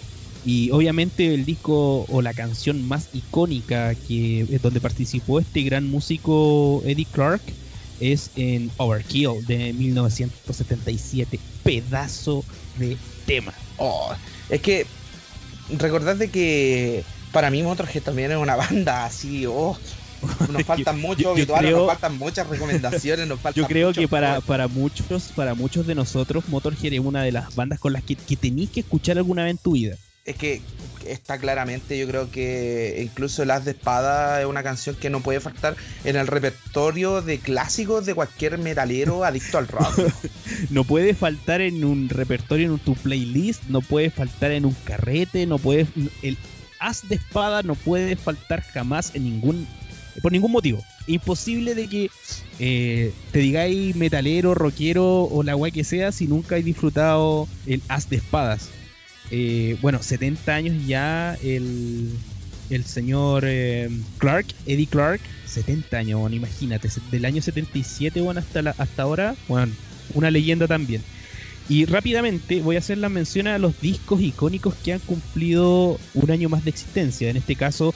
[0.45, 6.81] Y obviamente el disco o la canción más icónica que donde participó este gran músico
[6.85, 7.41] Eddie Clark
[7.99, 11.39] es en Overkill de 1977.
[11.63, 12.45] Pedazo
[12.77, 13.53] de tema.
[13.77, 14.13] Oh,
[14.49, 14.85] es que
[15.77, 19.77] recordad de que para mí Motorhead también es una banda así, oh,
[20.51, 24.67] nos faltan muchos habituales, nos faltan muchas recomendaciones, nos faltan Yo creo que para, para
[24.67, 28.35] muchos, para muchos de nosotros, Motorhead es una de las bandas con las que, que
[28.35, 29.95] tenéis que escuchar alguna vez en tu vida.
[30.25, 30.61] Es que
[31.05, 35.21] está claramente, yo creo que incluso El As de Espada es una canción que no
[35.21, 39.99] puede faltar en el repertorio de clásicos de cualquier metalero adicto al rock.
[40.69, 45.45] no puede faltar en un repertorio, en tu playlist, no puede faltar en un carrete,
[45.45, 45.87] no puede.
[46.21, 46.37] El
[46.79, 49.67] As de Espada no puede faltar jamás en ningún.
[50.21, 50.83] Por ningún motivo.
[51.07, 52.11] Imposible de que
[52.59, 57.81] eh, te digáis metalero, rockero o la guay que sea si nunca hay disfrutado el
[57.87, 58.69] As de Espadas
[59.31, 62.09] eh, bueno, 70 años ya el,
[62.69, 68.61] el señor eh, Clark, Eddie Clark, 70 años, bueno, imagínate, del año 77 bueno, hasta,
[68.61, 69.73] la, hasta ahora, bueno,
[70.13, 71.03] una leyenda también.
[71.67, 76.31] Y rápidamente voy a hacer la mención a los discos icónicos que han cumplido un
[76.31, 77.29] año más de existencia.
[77.29, 77.93] En este caso,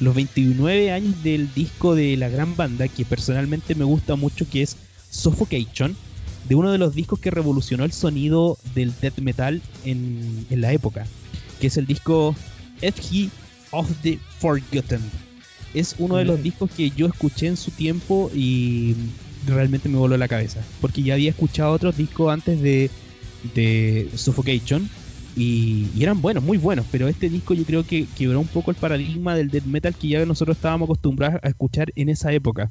[0.00, 4.62] los 29 años del disco de la gran banda, que personalmente me gusta mucho, que
[4.62, 4.76] es
[5.10, 5.96] Suffocation
[6.48, 11.06] de uno de los discos que revolucionó el sonido del death metal en, la época,
[11.60, 12.34] que es el disco
[12.80, 13.30] Effigy
[13.70, 15.00] of the Forgotten.
[15.74, 18.94] Es uno de los discos que yo escuché en su tiempo y
[19.46, 22.90] realmente me voló la cabeza, porque ya había escuchado otros discos antes de,
[23.54, 24.88] de Suffocation
[25.36, 28.70] y, y, eran buenos, muy buenos, pero este disco yo creo que quebró un poco
[28.70, 32.70] el paradigma del death metal que ya nosotros estábamos acostumbrados a escuchar en esa época.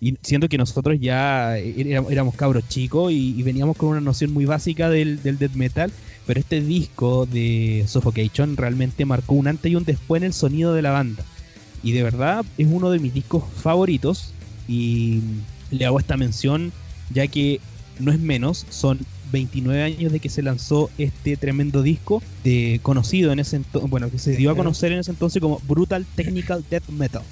[0.00, 4.88] Y siento que nosotros ya éramos cabros chicos y, veníamos con una noción muy básica
[4.88, 5.92] del, del death metal,
[6.26, 10.72] pero este disco de Suffocation realmente marcó un antes y un después en el sonido
[10.72, 11.24] de la banda.
[11.82, 14.32] Y de verdad es uno de mis discos favoritos
[14.68, 15.20] y
[15.70, 16.72] le hago esta mención
[17.12, 17.60] ya que
[17.98, 18.98] no es menos, son
[19.30, 24.10] 29 años de que se lanzó este tremendo disco de conocido en ese entonces, bueno,
[24.10, 27.22] que se dio a conocer en ese entonces como Brutal Technical Death Metal.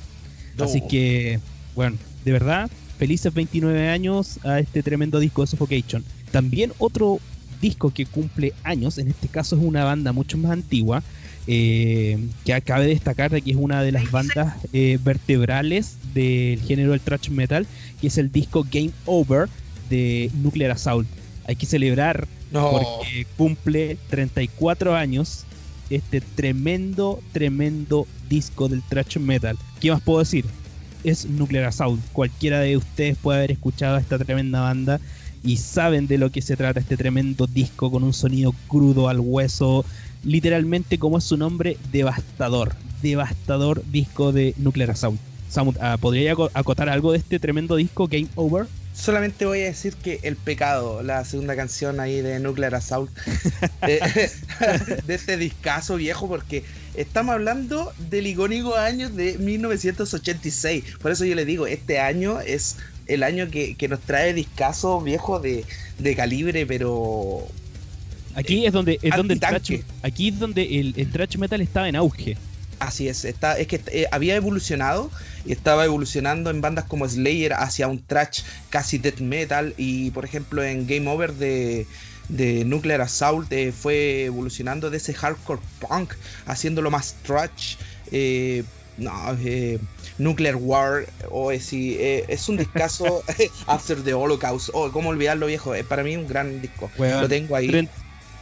[0.58, 1.40] Así que,
[1.74, 6.04] bueno, de verdad, felices 29 años a este tremendo disco de Suffocation.
[6.30, 7.20] También otro
[7.60, 11.02] disco que cumple años, en este caso es una banda mucho más antigua,
[11.46, 16.60] eh, que acabe de destacar de que es una de las bandas eh, vertebrales del
[16.60, 17.66] género del thrash metal,
[18.00, 19.48] que es el disco Game Over
[19.88, 21.06] de Nuclear Assault.
[21.46, 25.44] Hay que celebrar porque cumple 34 años
[25.90, 29.56] este tremendo, tremendo disco del thrash metal.
[29.80, 30.44] ¿Qué más puedo decir?
[31.06, 32.00] es Nuclear Assault.
[32.12, 35.00] Cualquiera de ustedes puede haber escuchado a esta tremenda banda
[35.44, 39.20] y saben de lo que se trata este tremendo disco con un sonido crudo al
[39.20, 39.84] hueso,
[40.24, 42.74] literalmente como es su nombre, devastador.
[43.02, 45.20] Devastador disco de Nuclear Assault.
[45.48, 48.66] Samut, ah, ¿podría acotar algo de este tremendo disco, Game Over?
[48.96, 53.10] Solamente voy a decir que El Pecado, la segunda canción ahí de Nuclear Assault,
[53.82, 54.00] de,
[55.06, 60.84] de este discazo viejo, porque estamos hablando del icónico año de 1986.
[61.00, 65.40] Por eso yo le digo, este año es el año que, nos trae discazo viejo
[65.40, 65.64] de,
[66.16, 67.46] calibre, pero.
[68.34, 71.96] Aquí es donde, es donde el trash, aquí es donde el, el metal estaba en
[71.96, 72.36] auge.
[72.78, 75.10] Así es, está, es que eh, había evolucionado
[75.46, 80.24] y estaba evolucionando en bandas como Slayer hacia un trash casi death metal y por
[80.24, 81.86] ejemplo en Game Over de,
[82.28, 86.12] de Nuclear Assault eh, fue evolucionando de ese hardcore punk,
[86.44, 87.76] haciéndolo más trash.
[88.12, 88.62] Eh,
[88.98, 89.12] no,
[90.18, 93.22] Nuclear War, o es un discazo
[93.66, 94.70] After the Holocaust.
[94.72, 95.74] Oh, ¿Cómo olvidarlo, viejo?
[95.74, 96.90] Es para mí un gran disco.
[96.98, 97.88] lo tengo ahí.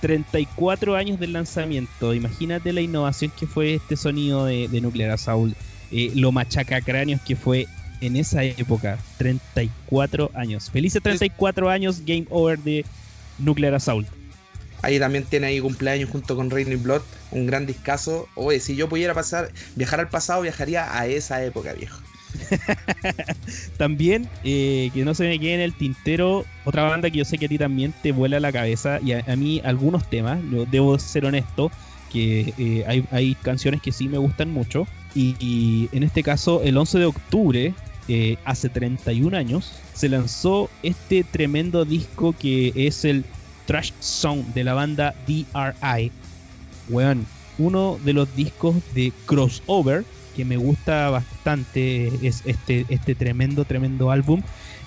[0.05, 2.12] 34 años del lanzamiento.
[2.12, 5.57] Imagínate la innovación que fue este sonido de, Nuclear Assault.
[5.90, 7.67] lo machaca cráneos que fue
[8.03, 8.99] en esa época.
[9.17, 10.71] 34 años.
[10.71, 12.85] Felices 34 años Game Over de
[13.38, 14.07] Nuclear Assault.
[14.83, 18.29] Ahí también tiene ahí cumpleaños junto con Raining Blood, un gran discazo.
[18.35, 21.99] Oye, si yo pudiera pasar, viajar al pasado, viajaría a esa época, viejo.
[23.77, 27.38] también, eh, que no se me quede en el tintero, otra banda que yo sé
[27.38, 30.99] que a ti también te vuela la cabeza, y a, mí algunos temas, yo debo
[30.99, 31.70] ser honesto,
[32.12, 36.99] que eh, hay, canciones que sí me gustan mucho, y en este caso, el 11
[36.99, 37.75] de octubre
[38.07, 43.25] eh, hace 31 años, se lanzó este tremendo disco que es el
[43.64, 46.12] Trash Song de la banda DRI.
[46.90, 53.64] Weón, uno de los discos de crossover que me gusta bastante es este, este tremendo,
[53.64, 54.42] tremendo álbum.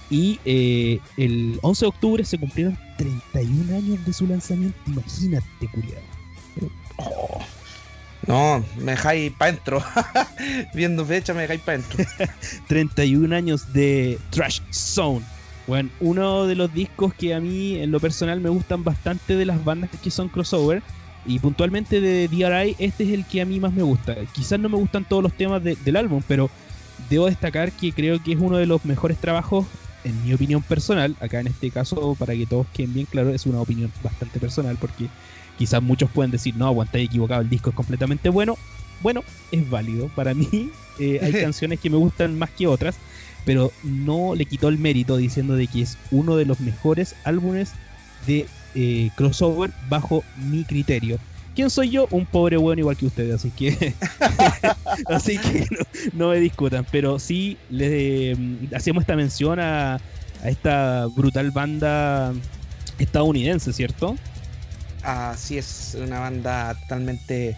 [0.10, 4.78] Y eh, el 11 de octubre se cumplieron 31 años de su lanzamiento.
[4.88, 6.02] Imagínate, culiado.
[6.98, 7.40] Oh.
[8.26, 9.84] No, me dejáis para adentro.
[10.74, 12.06] Viendo fecha, me dejáis para adentro.
[12.68, 15.26] 31 años de Trash Zone.
[15.66, 19.46] Bueno, uno de los discos que a mí en lo personal me gustan bastante de
[19.46, 20.82] las bandas que son crossover
[21.28, 24.16] y puntualmente de DRI, este es el que a mí más me gusta.
[24.34, 26.50] Quizás no me gustan todos los temas del álbum, pero
[27.10, 29.66] debo destacar que creo que es uno de los mejores trabajos,
[30.06, 31.16] en mi opinión personal.
[31.20, 34.78] Acá en este caso, para que todos queden bien claros, es una opinión bastante personal,
[34.80, 35.08] porque
[35.58, 38.58] quizás muchos pueden decir, no, aguantáis equivocado, el disco es completamente bueno.
[39.02, 40.08] Bueno, es válido.
[40.16, 40.48] Para mí
[41.00, 42.96] eh, hay canciones que me gustan más que otras,
[43.46, 47.74] pero no le quitó el mérito diciendo de que es uno de los mejores álbumes
[48.26, 48.46] de
[48.80, 51.18] eh, crossover bajo mi criterio.
[51.56, 52.08] ¿Quién soy yo?
[52.12, 53.96] Un pobre weón igual que ustedes, así que
[55.08, 55.66] así que
[56.13, 62.34] no, me discutan, pero sí le mm, hacemos esta mención a, a esta brutal banda
[63.00, 64.16] estadounidense, ¿cierto?
[65.02, 67.58] Así es, una banda totalmente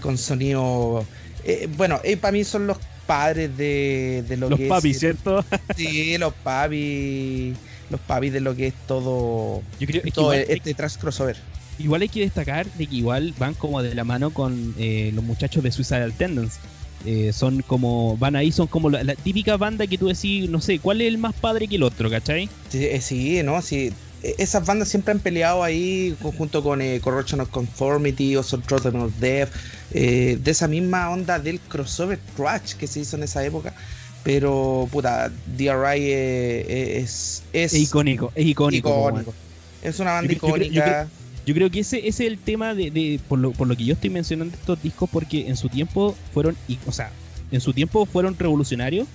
[0.00, 1.04] con sonido.
[1.42, 2.78] Eh, bueno, eh, para mí son los
[3.08, 5.44] padres de, de lo los que papis, ¿cierto?
[5.76, 7.56] Sí, los papis
[7.90, 11.36] los pavis de lo que es todo, Yo creo, todo este trash crossover.
[11.78, 15.24] Igual hay que destacar de que igual van como de la mano con eh, los
[15.24, 16.58] muchachos de Suicidal Tendency.
[17.06, 20.78] Eh, son como, van ahí, son como la, típica banda que tú decís, no sé,
[20.78, 22.50] ¿cuál es el más padre que el otro, cachai?
[22.68, 23.62] Sí, eh, sí ¿no?
[23.62, 23.90] Sí,
[24.22, 29.14] e, esas bandas siempre han peleado ahí junto con Corruption of Conformity o Trotten of
[29.18, 29.48] Death,
[29.90, 33.74] de esa misma onda del crossover trash que se hizo en esa época.
[34.22, 39.34] Pero, puta, DRI es, es, icónico, es icónico.
[39.82, 41.08] Es una banda icónica.
[41.46, 43.94] Yo, creo que ese, ese es el tema de, por, lo, por lo que yo
[43.94, 46.54] estoy mencionando estos discos, porque en su tiempo fueron,
[46.86, 47.10] o sea,
[47.50, 49.08] en su tiempo fueron revolucionarios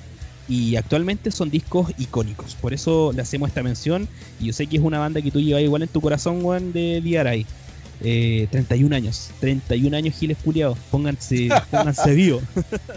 [0.48, 2.56] y actualmente son discos icónicos.
[2.56, 4.08] Por eso le hacemos esta mención.
[4.40, 6.72] Y yo sé que es una banda que tú llevas igual en tu corazón, Juan,
[6.72, 7.46] de DRI.
[8.02, 12.42] Eh, 31 años, 31 años Giles Culiados, pónganse, pónganse vivo.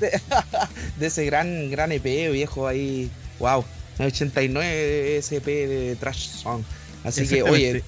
[0.01, 3.09] De, ese gran, gran EP viejo ahí,
[3.39, 3.65] wow,
[3.99, 6.63] 89 SP de Trash Song.
[7.05, 7.83] Así que, oye,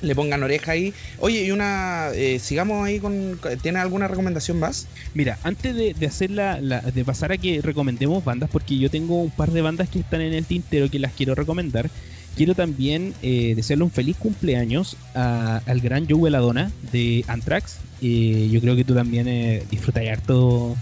[0.00, 0.92] le pongan oreja ahí.
[1.18, 4.86] Oye, y una, eh, sigamos ahí con, ¿tiene alguna recomendación más?
[5.14, 9.20] Mira, antes de, de hacer la, de pasar a que recomendemos bandas, porque yo tengo
[9.20, 11.90] un par de bandas que están en el tintero que las quiero recomendar.
[12.36, 17.78] Quiero también eh, desearle un feliz cumpleaños al gran Joe Veladona de Anthrax.
[18.02, 20.76] Eh, yo creo que tú también eh, disfrutas harto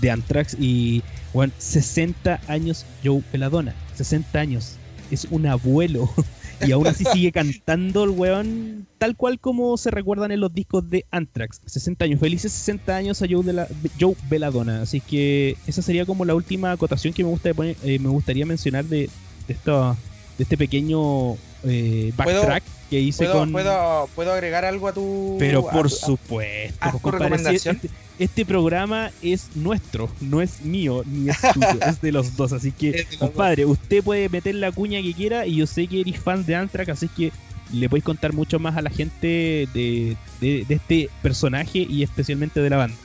[0.00, 0.56] de Anthrax.
[0.60, 1.02] Y
[1.34, 3.74] bueno, 60 años Joe Veladona.
[3.96, 4.76] 60 años.
[5.10, 6.08] Es un abuelo.
[6.64, 10.88] y aún así sigue cantando el weón tal cual como se recuerdan en los discos
[10.88, 11.62] de Anthrax.
[11.66, 13.66] 60 años, felices 60 años a Joe, de la,
[13.98, 14.82] Joe Veladona.
[14.82, 18.84] Así que esa sería como la última acotación que me, gusta poner, me gustaría mencionar
[18.84, 19.10] de,
[19.48, 19.96] de, esto,
[20.38, 23.52] de este pequeño eh, backtrack que hice con.
[23.52, 25.36] ¿puedo, ¿Puedo agregar algo a tu.
[25.38, 27.76] Pero por supuesto, recomendación.
[27.76, 32.52] Este, este, programa es nuestro, no es mío ni es tuyo, es de los dos.
[32.52, 36.20] Así que, compadre, usted puede meter la cuña que quiera y yo sé que eres
[36.20, 37.32] fan de Antrax, así que
[37.72, 42.60] le podéis contar mucho más a la gente de, de, de este personaje y especialmente
[42.60, 42.96] de la banda.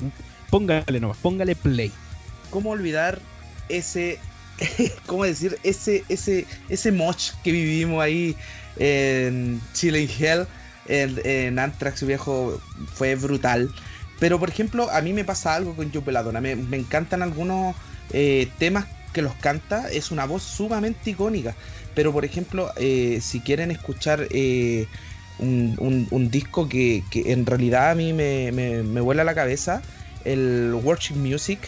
[0.49, 1.91] Póngale nomás, póngale play.
[2.49, 3.19] ¿Cómo olvidar
[3.69, 4.19] ese
[5.05, 5.57] ¿cómo decir?
[5.63, 8.35] Ese, ese, ese moch que vivimos ahí
[8.77, 10.47] en Chile Hell,
[10.87, 12.59] en, en Anthrax viejo,
[12.93, 13.69] fue brutal.
[14.19, 16.41] Pero por ejemplo, a mí me pasa algo con Joe Peladona.
[16.41, 17.75] Me, me encantan algunos
[18.11, 19.89] eh, temas que los canta.
[19.89, 21.55] Es una voz sumamente icónica.
[21.93, 24.87] Pero por ejemplo, eh, si quieren escuchar eh,
[25.39, 29.81] un, disco que, en realidad a mí me, me, me vuela la cabeza,
[30.25, 31.59] el Worship Music,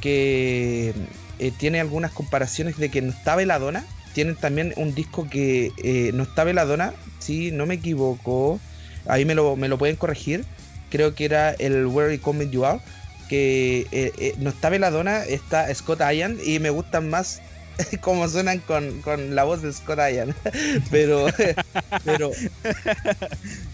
[0.00, 0.94] que
[1.38, 3.84] eh, tiene algunas comparaciones de que no está Veladona.
[4.14, 8.58] Tienen también un disco que eh, no está Veladona, si no me equivoco.
[9.06, 10.44] Ahí me lo, me lo pueden corregir.
[10.90, 12.80] Creo que era el Where Coming You Are.
[13.28, 16.38] Que eh, no está Veladona, está Scott Ian.
[16.44, 17.42] Y me gustan más
[18.00, 20.34] como suenan con, la voz de Scott Ian.
[20.90, 21.26] pero,
[22.04, 22.30] pero,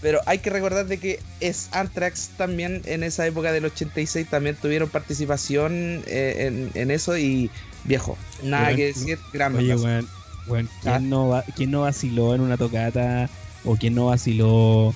[0.01, 4.55] pero hay que recordar de que es Anthrax también en esa época del 86 también
[4.55, 7.49] tuvieron participación eh, en, eso y
[7.83, 10.07] viejo, nada que decir, gran Oye, bueno,
[10.47, 10.99] bueno, ¿quién, ah.
[10.99, 13.29] no va, ¿quién no vaciló en una tocata
[13.63, 14.93] o quién no vaciló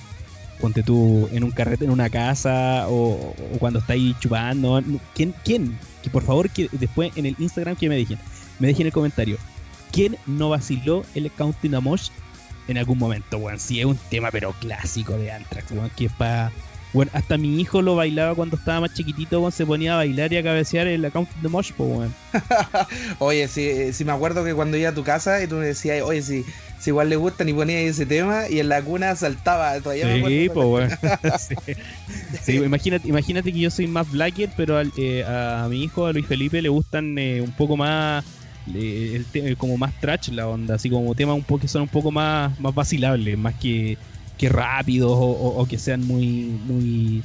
[0.60, 4.82] ponte tú en un carrete en una casa o, cuando estáis chupando.
[5.14, 5.34] ¿Quién?
[5.42, 5.78] ¿Quién?
[6.02, 8.18] Que por favor que después en el Instagram que me dejen
[8.60, 9.38] me dejen en el comentario.
[9.90, 12.10] ¿Quién no vaciló el Counting a Mosh
[12.68, 13.58] en algún momento, weón?
[13.58, 16.52] Si es un tema, pero clásico de Anthrax, weón, que es para.
[16.92, 20.32] Bueno, hasta mi hijo lo bailaba cuando estaba más chiquitito, weón, se ponía a bailar
[20.32, 22.14] y a cabecear el account de Mosh, weón.
[23.18, 26.02] oye, si, si me acuerdo que cuando iba a tu casa y tú me decías,
[26.02, 26.44] oye, si,
[26.78, 29.74] si igual le gusta ni ponía ese tema y en la cuna saltaba.
[29.76, 30.90] sí, pues, weón.
[32.42, 32.52] sí.
[32.64, 36.60] imagínate, imagínate que yo soy más blacker, pero eh, a mi hijo, a Luis Felipe,
[36.60, 38.24] le gustan eh, un poco más
[38.66, 42.10] el como más trash la onda, así como temas un poco que son un poco
[42.10, 43.96] más, más vacilables, más que,
[44.38, 47.22] que rápidos o, que sean muy, muy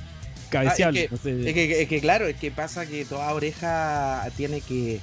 [0.50, 1.10] cabeceables.
[1.12, 5.00] Ah, es, que, es, que, claro, es que pasa que toda oreja tiene que,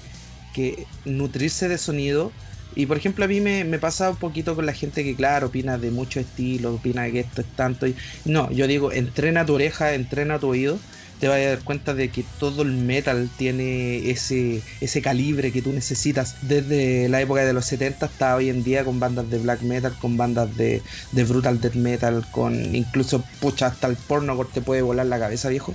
[0.55, 2.33] que nutrirse de sonido.
[2.75, 5.49] Y por ejemplo, a mí me, me, pasa un poquito con la gente que, claro,
[5.49, 7.87] opina de mucho estilo, opina que esto es tanto.
[7.87, 7.95] Y...
[8.25, 10.79] No, yo digo, entrena tu oreja, entrena tu oído
[11.23, 15.63] te vas a dar cuenta de que todo el metal tiene ese, ese calibre que
[15.63, 16.35] tú necesitas.
[16.43, 19.95] Desde la época de los 70 hasta hoy en día con bandas de black metal,
[20.01, 25.07] con bandas de, brutal death metal, con incluso, pucha, hasta el porno te puede volar
[25.07, 25.73] la cabeza, viejo.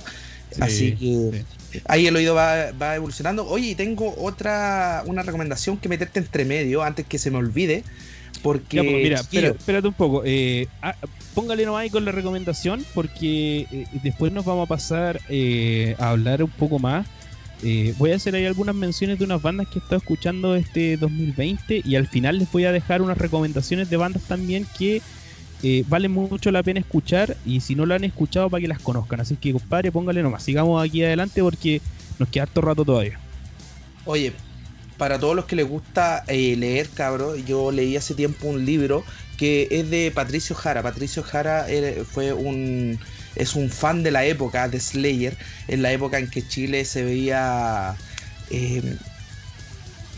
[0.60, 1.44] Así que
[1.86, 3.48] ahí el oído va, va, evolucionando.
[3.48, 7.84] Oye, y tengo otra, una recomendación que meterte entre medio antes que se me olvide.
[8.42, 8.82] Porque.
[8.82, 10.22] Pues, mira, espérate un poco.
[10.26, 10.94] Eh, ah,
[11.38, 16.10] póngale nomás ahí con la recomendación, porque eh, después nos vamos a pasar eh, a
[16.10, 17.06] hablar un poco más.
[17.96, 21.82] voy a hacer ahí algunas menciones de unas bandas que he estado escuchando este 2020
[21.84, 25.00] y al final les voy a dejar unas recomendaciones de bandas también que
[25.86, 29.20] valen mucho la pena escuchar y si no lo han escuchado para que las conozcan.
[29.20, 31.80] Así que compadre, póngale nomás, sigamos aquí adelante porque
[32.18, 33.20] nos queda harto rato todavía.
[34.06, 34.32] Oye,
[34.96, 39.04] para todos los que les gusta eh, leer, cabrón, yo leí hace tiempo un libro
[39.38, 40.82] que es de Patricio Jara.
[40.82, 42.98] Patricio Jara eh, fue un
[43.36, 45.36] es un fan de la época de Slayer,
[45.68, 47.94] en la época en que Chile se veía,
[48.50, 48.96] eh,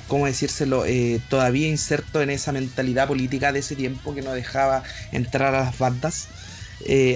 [0.09, 0.85] ¿cómo decírselo?,
[1.29, 5.79] todavía inserto en esa mentalidad política de ese tiempo que no dejaba entrar a las
[5.79, 6.29] bandas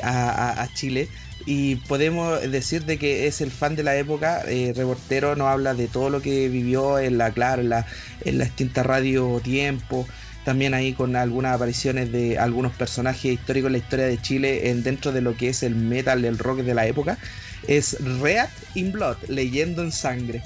[0.03, 1.09] a Chile
[1.47, 4.43] y podemos decir de que es el fan de la época.
[4.47, 7.87] Eh, Reportero nos habla de todo lo que vivió en la, claro, en la,
[8.25, 10.07] en la extinta radio Tiempo.
[10.45, 14.83] También ahí con algunas apariciones de algunos personajes históricos en la historia de Chile en,
[14.83, 17.19] dentro de lo que es el metal, el rock de la época.
[17.67, 20.43] Es Reat in Blood, leyendo en sangre.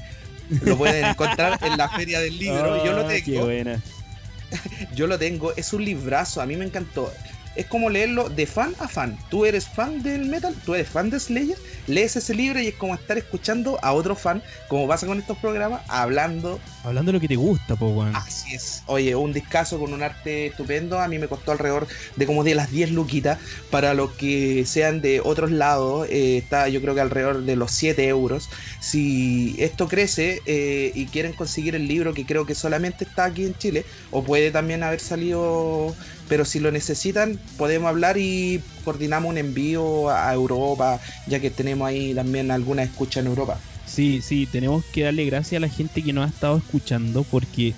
[0.63, 2.85] Lo pueden encontrar en la feria del libro.
[2.85, 3.49] Yo lo ah, tengo.
[4.95, 5.53] Yo lo tengo.
[5.57, 6.41] Es un librazo.
[6.41, 7.13] A mí me encantó
[7.59, 9.19] es como leerlo de fan a fan.
[9.31, 11.59] Tú eres fan del metal, tú eres fan de Slayer,
[11.89, 15.39] lees ese libro y es como estar escuchando a otro fan, como pasa con estos
[15.39, 16.61] programas, hablando.
[16.85, 18.15] Hablando de lo que te gusta, po, weón.
[18.15, 18.83] Así es.
[18.87, 21.01] Oye, un discazo con un arte estupendo.
[21.01, 21.87] A mí me costó alrededor
[22.17, 23.39] de como de las 10 luquitas.
[23.71, 27.71] Para los que sean de otros lados, eh, está yo creo que alrededor de los
[27.73, 28.49] 7 euros.
[28.81, 33.45] Si esto crece eh, y quieren conseguir el libro, que creo que solamente está aquí
[33.45, 35.95] en Chile, o puede también haber salido
[36.29, 41.89] pero si lo necesitan podemos hablar y coordinamos un envío a Europa, ya que tenemos
[41.89, 43.59] ahí también alguna escucha en Europa.
[43.87, 47.75] Sí, sí, tenemos que darle gracias a la gente que nos ha estado escuchando porque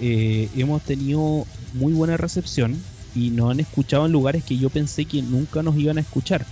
[0.00, 2.80] eh, hemos tenido muy buena recepción
[3.14, 6.46] y nos han escuchado en lugares que yo pensé que nunca nos iban a escuchar.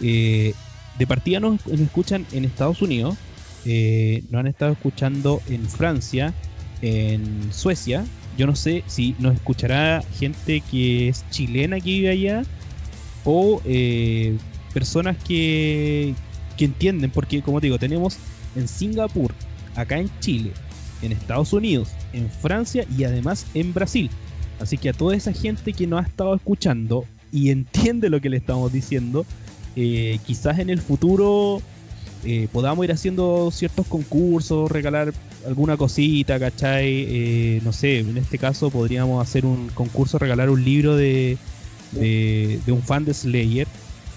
[0.00, 0.54] Eh,
[0.98, 3.16] de partida nos, escuchan en Estados Unidos,
[3.64, 6.34] eh, nos han estado escuchando en Francia,
[6.82, 8.04] en Suecia,
[8.38, 12.44] yo no sé si nos escuchará gente que es chilena que vive allá
[13.24, 14.38] o eh,
[14.72, 16.14] personas que,
[16.56, 18.16] que entienden, porque como digo, tenemos
[18.54, 19.34] en Singapur,
[19.74, 20.52] acá en Chile,
[21.02, 24.08] en Estados Unidos, en Francia y además en Brasil.
[24.60, 28.30] Así que a toda esa gente que nos ha estado escuchando y entiende lo que
[28.30, 29.26] le estamos diciendo,
[29.74, 31.60] eh, quizás en el futuro
[32.24, 35.12] eh, podamos ir haciendo ciertos concursos, regalar
[35.48, 37.06] alguna cosita, ¿cachai?
[37.08, 41.38] Eh, no sé, en este caso podríamos hacer un concurso, regalar un libro de,
[41.92, 43.66] de, un fan de Slayer.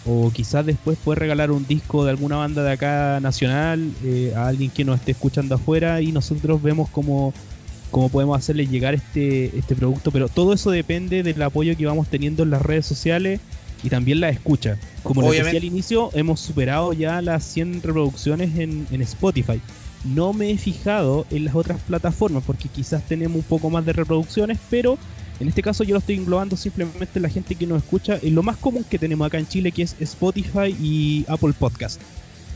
[0.04, 4.48] O quizás después poder regalar un disco de alguna banda de acá nacional eh, a
[4.48, 7.36] alguien que nos esté escuchando afuera y nosotros vemos cómo,
[7.92, 10.12] cómo podemos hacerle llegar este, este producto.
[10.12, 13.40] Pero todo eso depende del apoyo que vamos teniendo en las redes sociales
[13.84, 14.80] y también la escucha.
[15.04, 19.62] Como les decía al inicio, hemos superado ya las 100 reproducciones en, en Spotify.
[20.04, 23.94] No me he fijado en las otras plataformas porque quizás tenemos un poco más de
[23.94, 24.98] reproducciones, pero
[25.40, 28.36] en este caso yo lo estoy englobando simplemente en la gente que nos escucha en
[28.36, 32.02] lo más común que tenemos acá en Chile, que es Spotify y Apple Podcast.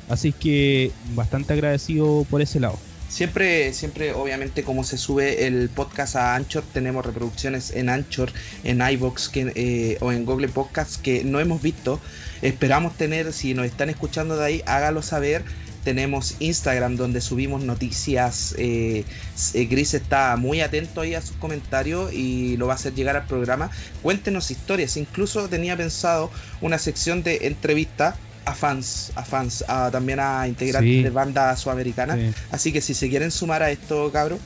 [0.10, 2.78] Así que bastante agradecido por ese lado.
[3.10, 8.32] Siempre, siempre, obviamente, como se sube el podcast a Anchor, tenemos reproducciones en Anchor,
[8.64, 12.00] en iBox eh, o en Google Podcast que no hemos visto.
[12.41, 15.43] Esperamos tener, si nos están escuchando de ahí, hágalo saber
[15.86, 18.56] tenemos Instagram donde subimos noticias.
[18.58, 19.06] Eh,
[19.54, 23.16] eh, Gris está muy atento ahí a sus comentarios y lo va a hacer llegar
[23.16, 23.70] al programa.
[24.02, 24.98] Cuéntenos historias.
[24.98, 31.10] Incluso tenía pensado una sección de entrevista a fans, a fans, también a integrantes de
[31.10, 32.20] bandas sudamericanas.
[32.52, 34.40] Así que si se quieren sumar a esto, cabros,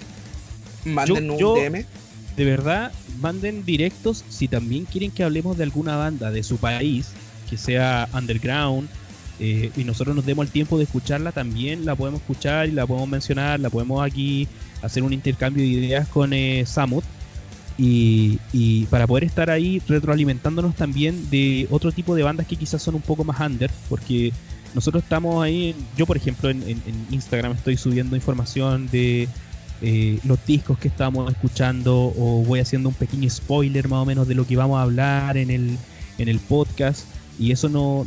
[0.86, 1.86] manden un DM.
[2.36, 7.08] De verdad, manden directos si también quieren que hablemos de alguna banda de su país,
[7.50, 8.90] que sea underground
[9.40, 12.86] eh, y nosotros nos demos el tiempo de escucharla, también la podemos escuchar y la
[12.86, 14.48] podemos mencionar, la podemos aquí
[14.82, 17.04] hacer un intercambio de ideas con eh, Samut.
[17.78, 22.82] Y, y, para poder estar ahí retroalimentándonos también de otro tipo de bandas que quizás
[22.82, 24.34] son un poco más under, porque
[24.76, 29.28] nosotros estamos ahí, yo por ejemplo en, Instagram estoy subiendo información de
[29.82, 34.28] eh, los discos que estamos escuchando o voy haciendo un pequeño spoiler más o menos
[34.28, 35.78] de lo que vamos a hablar en el,
[36.18, 37.06] en el podcast
[37.40, 38.06] y eso nos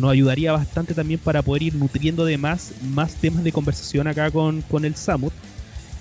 [0.00, 4.30] no, ayudaría bastante también para poder ir nutriendo de más, más temas de conversación acá
[4.30, 5.32] con, con el Samut.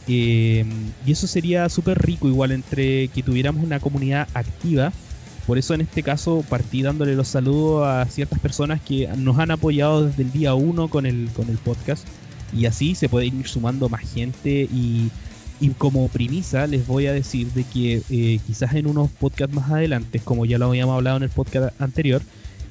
[0.08, 0.66] Eh,
[1.06, 4.94] y eso sería súper rico igual entre que tuviéramos una comunidad activa.
[5.48, 9.50] Por eso en este caso partí dándole los saludos a ciertas personas que nos han
[9.50, 12.08] apoyado desde el día uno con el, con el podcast.
[12.56, 15.10] Y así se puede ir sumando más gente y
[15.62, 19.70] y como premisa les voy a decir de que eh, quizás en unos podcasts más
[19.70, 22.22] adelante, como ya lo habíamos hablado en el podcast anterior,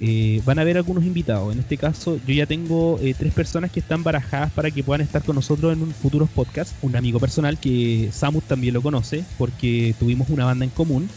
[0.00, 1.52] eh, van a haber algunos invitados.
[1.52, 5.00] En este caso, yo ya tengo eh, tres personas que están barajadas para que puedan
[5.00, 6.72] estar con nosotros en un futuros podcast.
[6.82, 11.08] Un amigo personal que Samus también lo conoce porque tuvimos una banda en común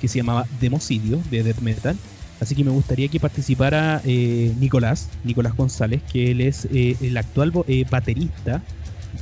[0.00, 1.96] que se llamaba Democidio de Death Metal.
[2.40, 7.52] Así que me gustaría que participara Nicolás, Nicolás González, que él es el actual
[7.88, 8.60] baterista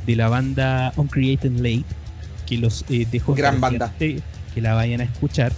[0.06, 1.84] de la banda Uncreated Late,
[2.46, 3.92] que los eh, dejo Gran banda.
[3.98, 4.22] que
[4.60, 5.52] la vayan a escuchar.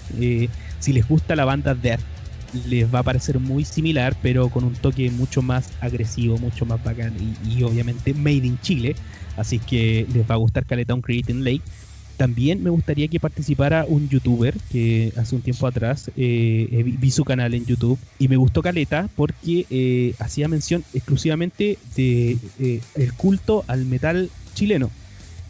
[0.81, 2.01] si les gusta la banda Death,
[2.69, 6.83] les va a parecer muy similar, pero con un toque mucho más agresivo, mucho más
[6.83, 8.95] bacán y, obviamente made in Chile.
[9.37, 11.63] Así que les va a gustar Caleta un Creating Lake.
[12.17, 17.25] También me gustaría que participara un youtuber que hace un tiempo atrás eh, vi su
[17.25, 23.13] canal en YouTube y me gustó Caleta porque eh, hacía mención exclusivamente de eh, el
[23.15, 24.93] culto al metal chileno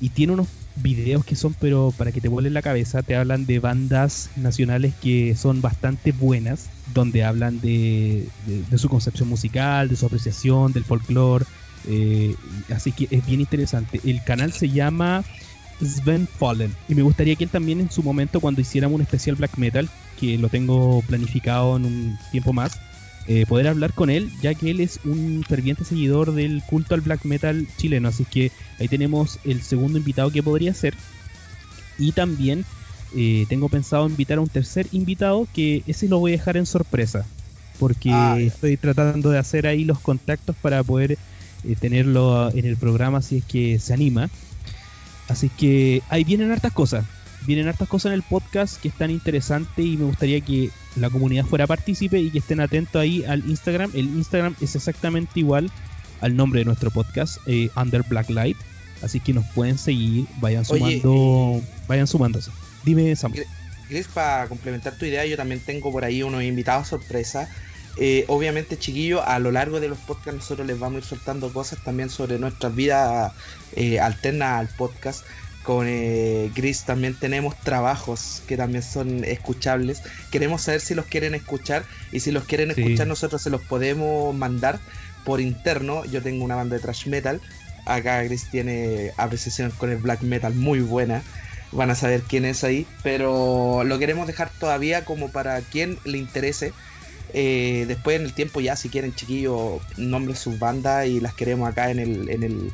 [0.01, 3.47] y tiene unos videos que son, pero para que te vuelen la cabeza, te hablan
[3.47, 8.29] de bandas nacionales que son bastante buenas, donde hablan de,
[8.77, 11.45] su concepción musical, de su apreciación, del folclore.
[11.87, 12.35] Eh,
[12.71, 14.01] así que es bien interesante.
[14.05, 15.25] El canal se llama
[15.81, 16.75] Sven Fallen.
[16.89, 19.89] Y me gustaría que él también en su momento, cuando hiciéramos un especial black metal,
[20.19, 22.79] que lo tengo planificado en un tiempo más,
[23.27, 27.01] eh, poder hablar con él, ya que él es un ferviente seguidor del culto al
[27.01, 28.09] black metal chileno.
[28.09, 30.95] Así que ahí tenemos el segundo invitado que podría ser.
[31.99, 32.65] Y también
[33.17, 36.67] eh, tengo pensado invitar a un tercer invitado, que ese lo voy a dejar en
[36.67, 37.25] sorpresa.
[37.79, 42.77] Porque ah, estoy tratando de hacer ahí los contactos para poder eh, tenerlo en el
[42.77, 44.29] programa si es que se anima.
[45.29, 47.07] Así que ahí vienen hartas cosas
[47.47, 51.45] vienen hartas cosas en el podcast que están interesantes y me gustaría que la comunidad
[51.45, 53.91] fuera partícipe y que estén atentos ahí al Instagram.
[53.95, 55.71] El Instagram es exactamente igual
[56.21, 58.57] al nombre de nuestro podcast, eh, Under Black Light.
[59.03, 62.51] Así que nos pueden seguir, vayan sumando, vayan sumándose.
[62.85, 63.33] Dime, Sam.
[63.89, 67.49] Chris, para complementar tu idea, yo también tengo por ahí unos invitados sorpresa.
[67.97, 71.53] Eh, obviamente, chiquillos, a lo largo de los podcasts nosotros les vamos a ir soltando
[71.53, 73.33] cosas también sobre nuestras vidas
[73.77, 75.25] eh, alternas al podcast
[75.65, 80.03] con eh, Gris también tenemos trabajos que también son escuchables.
[80.31, 84.35] Queremos saber si los quieren escuchar y si los quieren escuchar nosotros se los podemos
[84.35, 84.79] mandar
[85.25, 86.05] por interno.
[86.05, 87.41] Yo tengo una banda de thrash metal.
[87.87, 91.23] Acá Gris tiene apreciación con el black metal muy buena.
[91.73, 92.87] Van a saber quién es ahí.
[93.03, 96.75] Pero lo queremos dejar todavía como para quien le interese.
[97.33, 101.69] Eh, después en el tiempo ya si quieren chiquillos nombre sus bandas y las queremos
[101.69, 102.73] acá en el, en el,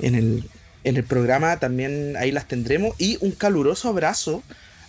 [0.00, 0.50] en el
[0.84, 2.94] en el programa también ahí las tendremos.
[2.98, 4.42] Y un caluroso abrazo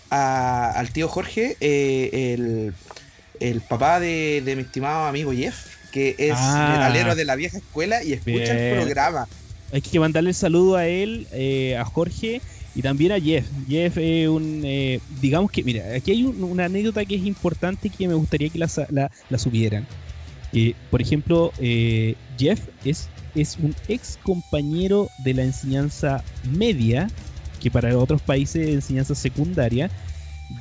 [0.09, 2.71] al tío Jorge, eh,
[3.39, 6.85] el, papá de, mi estimado amigo Jeff, que es ah.
[6.85, 9.27] alero de la vieja escuela y escucha el programa.
[9.73, 12.41] Hay que mandarle el saludo a él, eh, a Jorge
[12.75, 13.45] y también a Jeff.
[13.67, 14.61] Jeff es un.
[14.63, 18.59] Eh, digamos que, mira, aquí hay una anécdota que es importante que me gustaría que
[18.59, 19.87] la, la, la subieran.
[20.91, 21.51] por ejemplo,
[22.37, 27.09] Jeff es es un ex compañero de la enseñanza media,
[27.61, 29.89] que para otros países es enseñanza secundaria,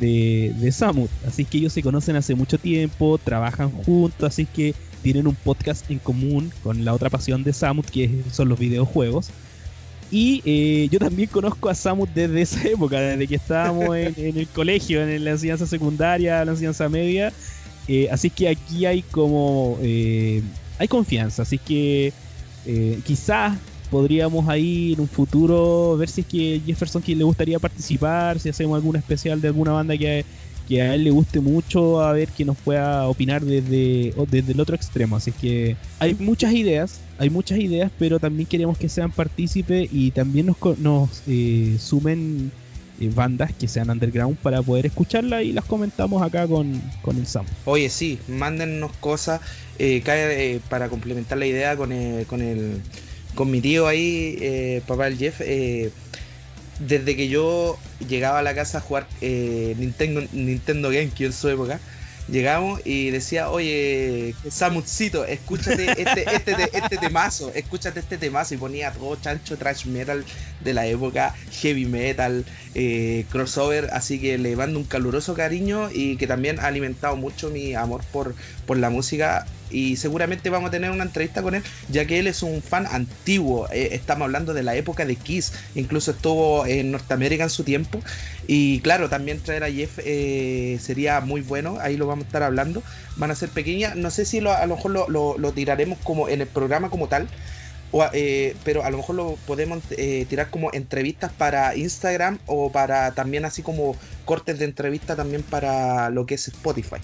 [0.01, 1.11] de, de Samut.
[1.27, 5.91] Así que ellos se conocen hace mucho tiempo, trabajan juntos, así que tienen un podcast
[5.91, 9.31] en común con la otra pasión de Samut, que son los videojuegos.
[10.11, 14.47] Y eh, yo también conozco a Samut desde esa época, desde que estábamos en, el
[14.49, 17.33] colegio, en la enseñanza secundaria, la enseñanza media.
[17.89, 19.79] Eh, así que aquí hay como...
[19.83, 20.43] Eh,
[20.79, 22.13] hay confianza, así que
[22.67, 23.59] eh, quizás
[23.91, 28.49] podríamos ahí en un futuro ver si es que Jefferson que le gustaría participar, si
[28.49, 30.25] hacemos algún especial de alguna banda que,
[30.69, 34.61] que a él le guste mucho, a ver que nos pueda opinar desde, desde el
[34.61, 35.17] otro extremo.
[35.17, 40.11] Así que hay muchas ideas, hay muchas ideas, pero también queremos que sean partícipes y
[40.11, 42.51] también nos, nos eh, sumen
[43.15, 47.47] bandas que sean underground para poder escucharla y las comentamos acá con, con el Sam.
[47.65, 49.41] Oye, sí, mándennos cosas
[49.79, 52.81] eh, eh, para complementar la idea con el, con el
[53.35, 55.41] con mi tío ahí, papá del Jeff.
[56.79, 57.77] desde que yo
[58.09, 61.81] llegaba a la casa a jugar Nintendo, Nintendo GameCube en su época,
[62.29, 68.55] llegamos y decía, oye, Samutcito, escúchate este, este, este, temazo, escúchate este temazo.
[68.55, 70.25] Y ponía todo chancho trash metal
[70.63, 72.45] de la época, heavy metal,
[72.75, 73.91] eh, crossover.
[73.93, 78.03] Así que le mando un caluroso cariño y que también ha alimentado mucho mi amor
[78.13, 78.35] por,
[78.67, 82.29] por la música y seguramente vamos a tener una entrevista con él, ya que él
[82.29, 83.69] es un fan antiguo.
[83.73, 88.01] Eh, estamos hablando de la época de Kiss, incluso estuvo en Norteamérica en su tiempo.
[88.47, 92.43] Y claro, también traer a Jeff eh, sería muy bueno, ahí lo vamos a estar
[92.45, 92.83] hablando.
[93.17, 96.47] Van a ser pequeñas, no sé si a lo mejor lo, tiraremos como en el
[96.47, 97.29] programa como tal.
[98.13, 99.81] Eh, pero a lo mejor lo podemos
[100.29, 103.95] tirar como entrevistas para Instagram o para también así como
[104.25, 106.99] cortes de entrevista también para lo que es Spotify.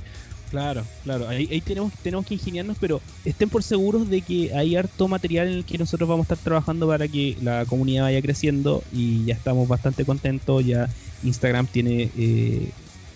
[0.50, 1.28] Claro, claro.
[1.28, 5.54] Ahí, tenemos, tenemos que ingeniarnos, pero estén por seguros de que hay harto material en
[5.54, 9.34] el que nosotros vamos a estar trabajando para que la comunidad vaya creciendo y ya
[9.34, 10.66] estamos bastante contentos.
[10.66, 10.88] Ya
[11.22, 12.68] Instagram tiene, eh,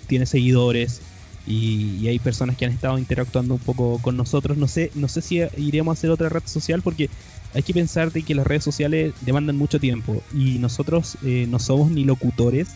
[0.06, 1.00] tiene seguidores
[1.44, 4.56] y, hay personas que han estado interactuando un poco con nosotros.
[4.56, 7.10] No sé, no sé si iremos a hacer otra red social porque
[7.52, 11.58] hay que pensar de que las redes sociales demandan mucho tiempo y nosotros eh, no
[11.58, 12.68] somos ni locutores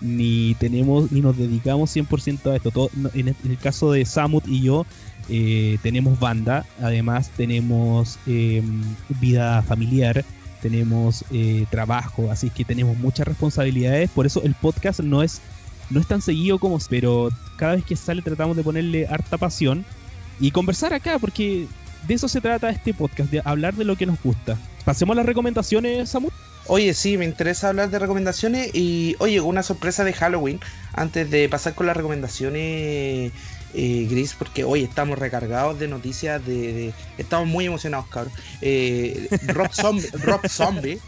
[0.00, 2.90] ni tenemos ni nos dedicamos 100% a esto.
[3.14, 4.86] En, el, caso de Samut y yo,
[5.28, 8.82] eh, tenemos banda, además tenemos em,
[9.20, 10.24] vida familiar,
[10.60, 14.10] tenemos eh, trabajo, así que tenemos muchas responsabilidades.
[14.10, 15.40] Por eso el podcast no es,
[15.90, 19.84] no es tan seguido como, pero cada vez que sale tratamos de ponerle harta pasión
[20.40, 21.66] y conversar acá, porque
[22.06, 24.58] de eso se trata este podcast, de hablar de lo que nos gusta.
[24.84, 26.32] Pasemos las recomendaciones, Samut.
[26.68, 30.60] Oye, sí, me interesa hablar de recomendaciones y, oye, una sorpresa de Halloween
[30.92, 33.32] antes de pasar con las recomendaciones
[33.74, 38.32] eh, Gris, porque hoy estamos recargados de noticias, de, estamos muy emocionados, cabrón.
[38.62, 40.98] Eh, Rob Zombie, Rob Zombie,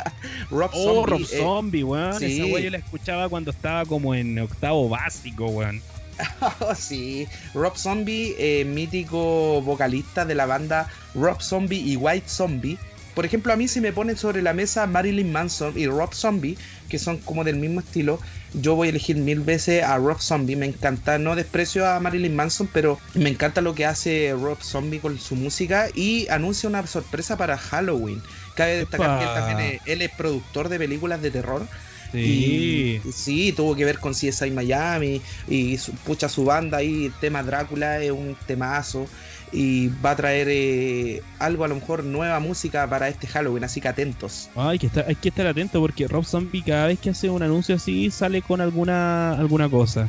[0.50, 2.18] Rob oh, Rob eh, Zombie, weón.
[2.18, 2.40] Sí.
[2.40, 5.80] Esa yo la escuchaba cuando estaba como en octavo básico, weón.
[6.76, 12.78] sí, Rob Zombie, eh, mítico vocalista de la banda Rob Zombie y White Zombie
[13.16, 16.58] por ejemplo, a mí si me ponen sobre la mesa Marilyn Manson y Rob Zombie,
[16.90, 18.20] que son como del mismo estilo,
[18.52, 20.54] yo voy a elegir mil veces a Rob Zombie.
[20.54, 24.98] Me encanta, no desprecio a Marilyn Manson, pero me encanta lo que hace Rob Zombie
[24.98, 28.20] con su música y anuncia una sorpresa para Halloween.
[28.54, 31.66] Cabe destacar que él también es, él es productor de películas de terror.
[32.12, 33.00] Sí.
[33.02, 37.42] Y, sí, tuvo que ver con CSI Miami y pucha su banda ahí, el tema
[37.42, 39.06] Drácula es un temazo
[39.52, 43.80] y va a traer eh, algo, a lo mejor nueva música para este Halloween, así
[43.80, 44.48] que atentos.
[44.56, 47.42] hay, que estar, hay que estar atento porque Rob Zombie cada vez que hace un
[47.42, 50.08] anuncio así sale con alguna, alguna cosa.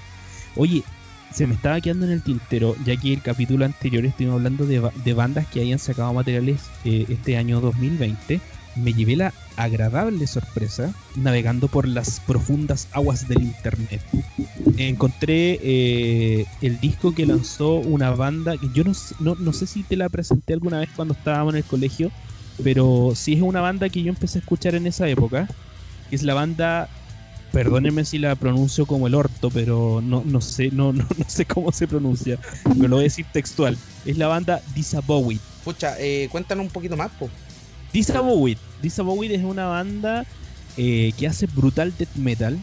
[0.55, 0.83] Oye,
[1.31, 5.13] se me estaba quedando en el tintero, ya que el capítulo anterior estuvimos hablando de,
[5.13, 8.41] bandas que hayan sacado materiales eh, este año 2020
[8.77, 14.01] me llevé la agradable sorpresa navegando por las profundas aguas del internet.
[14.77, 19.95] Encontré eh, el disco que lanzó una banda que yo no, no, sé si te
[19.95, 22.11] la presenté alguna vez cuando estábamos en el colegio,
[22.63, 25.47] pero sí es una banda que yo empecé a escuchar en esa época,
[26.09, 26.89] que es la banda
[27.51, 31.45] perdónenme si la pronuncio como el orto, pero no, no sé, no, no, no sé
[31.45, 32.37] cómo se pronuncia.
[32.75, 33.77] Me lo voy a decir textual.
[34.05, 35.41] Es la banda Disabowit.
[35.59, 37.29] Escucha, eh, cuéntanos un poquito más, po.
[37.97, 38.59] Disabowit.
[38.83, 40.23] Disabowit es una banda
[40.77, 42.53] eh, que hace brutal death metal.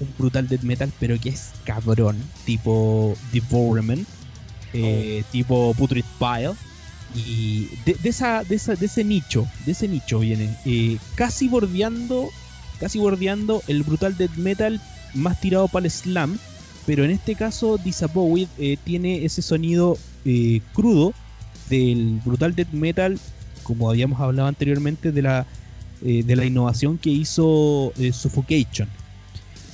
[0.00, 2.16] Un brutal death metal, pero que es cabrón.
[2.44, 4.08] Tipo Devourment.
[4.72, 5.30] Eh, oh.
[5.30, 6.54] Tipo Putrid Pile.
[7.14, 10.56] Y de, esa, de, esa, de ese nicho, de ese nicho viene.
[10.64, 12.28] Eh, casi bordeando.
[12.80, 14.80] Casi bordeando el brutal death metal
[15.14, 16.40] más tirado para el slam.
[16.86, 18.48] Pero en este caso, Disabowit
[18.82, 19.96] tiene ese sonido
[20.72, 21.14] crudo
[21.70, 23.20] del brutal death metal
[23.62, 25.46] como habíamos hablado anteriormente, de la,
[26.04, 28.88] eh, de la innovación que hizo eh, Suffocation.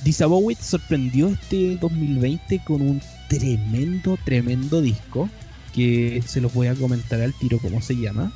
[0.03, 5.29] Disabowit sorprendió este 2020 con un tremendo, tremendo disco
[5.73, 8.31] que se los voy a comentar al tiro cómo se llama.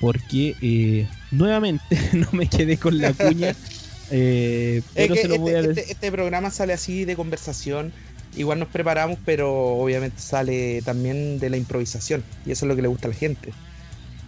[0.00, 3.54] Porque eh, nuevamente no me quedé con la cuña.
[4.10, 7.92] pero se lo voy a este, este, este programa sale así de conversación.
[8.36, 12.24] Igual nos preparamos, pero obviamente sale también de la improvisación.
[12.46, 13.52] Y eso es lo que le gusta a la gente.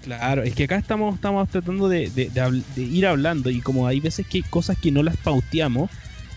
[0.02, 2.10] Claro, es que acá estamos, estamos tratando de,
[2.76, 5.90] ir hablando y como hay veces que hay cosas que no las pauteamos,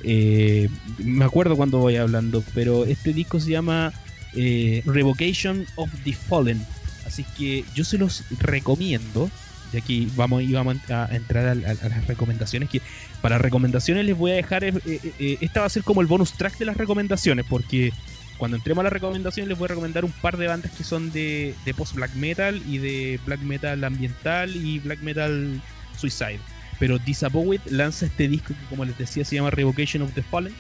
[0.04, 3.92] eh, me acuerdo cuando voy hablando, pero este disco se llama
[4.34, 6.64] eh, Revocation of the Fallen,
[7.08, 9.30] así que yo se los recomiendo
[9.72, 12.70] de aquí vamos, y vamos a entrar a, las recomendaciones.
[12.70, 12.82] Que
[13.22, 16.34] para recomendaciones les voy a dejar, eh, eh, esta va a ser como el bonus
[16.34, 17.92] track de las recomendaciones, porque
[18.38, 21.12] cuando entremos a las recomendaciones les voy a recomendar un par de bandas que son
[21.12, 25.62] de, de post black metal y de black metal ambiental y black metal
[25.98, 26.40] suicide.
[26.80, 30.54] Pero Disappointed lanza este disco que como les decía se llama Revocation of the Fallen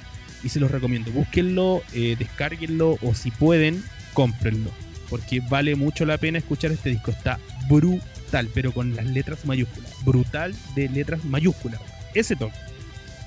[0.43, 1.11] y se los recomiendo.
[1.11, 4.71] Búsquenlo, eh, descárguenlo o si pueden, cómprenlo.
[5.09, 7.11] Porque vale mucho la pena escuchar este disco.
[7.11, 9.91] Está brutal, pero con las letras mayúsculas.
[10.03, 11.81] Brutal de letras mayúsculas.
[12.13, 12.55] Ese toque.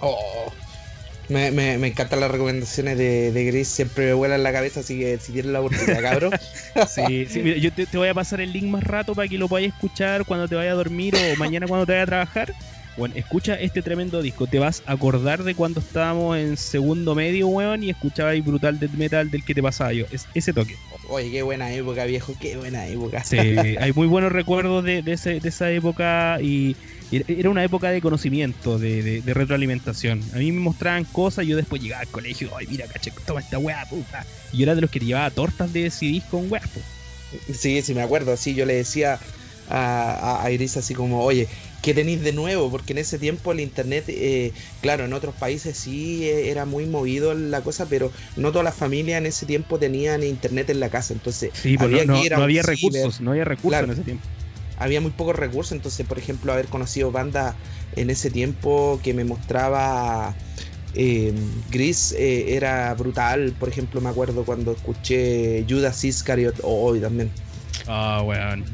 [0.00, 0.52] Oh,
[1.28, 4.98] me, me, me, encantan las recomendaciones de, de, Gris, siempre me vuelan la cabeza, así
[4.98, 6.32] que si tienen la oportunidad, cabrón.
[6.88, 9.38] sí, sí, mira, yo te, te, voy a pasar el link más rato para que
[9.38, 12.54] lo podáis escuchar cuando te vayas a dormir o mañana cuando te vayas a trabajar.
[12.96, 14.48] Bueno, escucha este tremendo disco.
[14.48, 18.80] Te vas a acordar de cuando estábamos en segundo medio, weón, y escuchaba el brutal
[18.80, 20.04] death metal del que te pasaba yo.
[20.10, 20.74] Es ese toque.
[21.08, 23.22] Oye, qué buena época, viejo, qué buena época.
[23.22, 26.74] Sí, hay muy buenos recuerdos de, de, ese, de esa época y
[27.10, 30.22] era una época de conocimiento, de, de, retroalimentación.
[30.34, 33.58] A mí me mostraban cosas, yo después llegaba al colegio, ay, mira, caché, toma esta
[33.58, 34.26] weá, puta.
[34.52, 36.62] Y yo era de los que llevaba tortas de CDs con weá,
[37.52, 39.18] Sí, sí, me acuerdo, sí, yo le decía
[39.68, 41.46] a, a Iris así como, oye,
[41.82, 42.70] ¿qué tenéis de nuevo?
[42.70, 46.86] Porque en ese tiempo el internet, eh, claro, en otros países sí eh, era muy
[46.86, 50.88] movido la cosa, pero no todas las familias en ese tiempo tenían internet en la
[50.88, 54.26] casa, entonces sí, pues había no, no, había recursos, no había recursos en ese tiempo.
[54.78, 57.54] Había muy pocos recursos, entonces, por ejemplo, haber conocido bandas
[57.96, 60.34] en ese tiempo que me mostraba
[60.94, 61.34] eh,
[61.70, 63.54] Gris era brutal.
[63.58, 67.30] Por ejemplo, me acuerdo cuando escuché Judas Iscariot hoy también.
[67.86, 68.64] Ah, weón.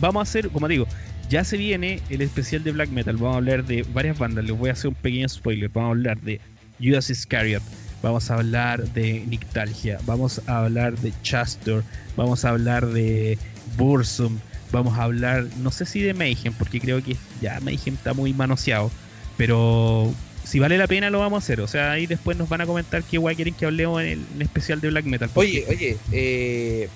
[0.00, 0.86] Vamos a hacer, como digo,
[1.28, 3.16] ya se viene el especial de black metal.
[3.16, 4.44] Vamos a hablar de varias bandas.
[4.44, 5.68] Les voy a hacer un pequeño spoiler.
[5.68, 6.40] Vamos a hablar de
[6.80, 7.62] Judas Iscariot.
[8.02, 9.98] Vamos a hablar de Nictalgia.
[10.04, 11.84] Vamos a hablar de Chastor.
[12.16, 13.38] Vamos a hablar de
[13.76, 14.38] Bursum.
[14.72, 18.32] Vamos a hablar, no sé si de Mayhem, porque creo que ya Mayhem está muy
[18.32, 18.90] manoseado.
[19.36, 20.12] Pero
[20.44, 21.60] si vale la pena lo vamos a hacer.
[21.60, 24.42] O sea, ahí después nos van a comentar qué guay quieren que hablemos en el,
[24.42, 25.30] especial de Black Metal.
[25.34, 26.88] Oye, oye, eh,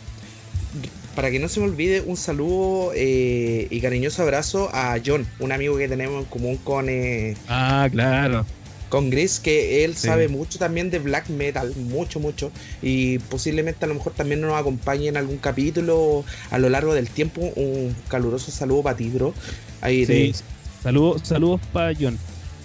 [1.15, 5.51] para que no se me olvide, un saludo eh, y cariñoso abrazo a John, un
[5.51, 6.89] amigo que tenemos en común con.
[6.89, 8.47] Eh, ah, claro.
[8.89, 12.51] Con Gris, que él sabe mucho también de black metal, mucho, mucho.
[12.83, 17.09] Y posiblemente a lo mejor también nos acompañe en algún capítulo a lo largo del
[17.09, 17.41] tiempo.
[17.57, 19.35] Un caluroso saludo para ti, bro.
[19.81, 20.35] Ahí sí.
[20.83, 22.19] Saludos, saludos para John.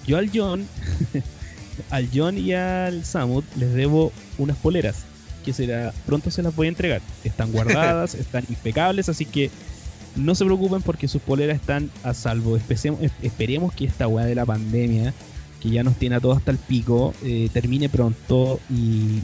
[0.06, 0.68] Yo al John,
[1.90, 5.06] al John y al Samut les debo unas poleras
[5.44, 7.02] que será pronto se las voy a entregar.
[7.24, 9.52] Están guardadas, están impecables, así que
[10.16, 12.58] no se preocupen porque sus poleras están a salvo.
[12.58, 15.14] esperemos que esta weá de la pandemia,
[15.64, 19.22] que ya nos tiene a todos hasta el pico, eh, termine pronto y,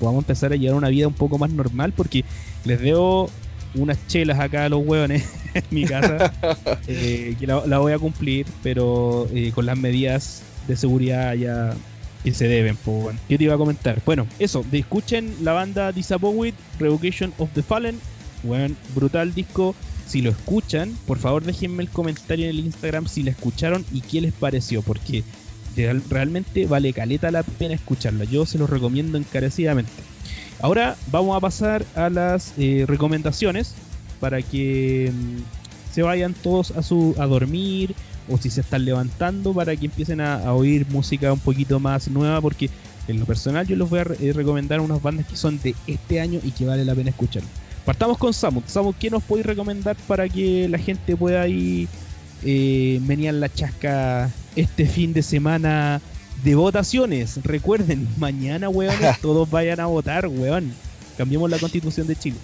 [0.00, 2.24] podamos empezar a llevar una vida un poco más normal porque
[2.64, 3.28] les debo
[3.74, 6.32] unas chelas acá a los hueones en mi casa
[6.86, 11.74] eh, que la, voy a cumplir, pero eh, con las medidas de seguridad ya
[12.24, 12.76] que se deben.
[12.76, 14.00] Pues, ¿Qué te iba a comentar?
[14.06, 18.00] Bueno, eso, escuchen la banda Disappointed, Revocation of the Fallen.
[18.42, 19.74] Bueno, brutal disco.
[20.08, 24.00] Si lo escuchan, por favor déjenme el comentario en el Instagram si la escucharon y
[24.00, 25.22] qué les pareció, porque
[26.08, 28.24] realmente vale caleta la pena escucharla.
[28.24, 29.92] Yo se los recomiendo encarecidamente.
[30.60, 33.74] Ahora vamos a pasar a las eh, recomendaciones
[34.18, 37.94] para que mm, se vayan todos a su a dormir
[38.28, 42.40] o si se están levantando para que empiecen a, oír música un poquito más nueva
[42.40, 42.70] porque
[43.06, 46.20] en lo personal yo les voy a eh, recomendar unas bandas que son de este
[46.20, 47.42] año y que vale la pena escuchar.
[47.88, 48.60] Partamos con Samu.
[48.66, 51.88] Samu, ¿qué nos podéis recomendar para que la gente pueda ir
[52.44, 53.00] eh,
[53.32, 56.02] la chasca este fin de semana
[56.44, 57.42] de votaciones?
[57.44, 60.70] Recuerden, mañana, weón, todos vayan a votar, weón.
[61.16, 62.36] Cambiemos la constitución de Chile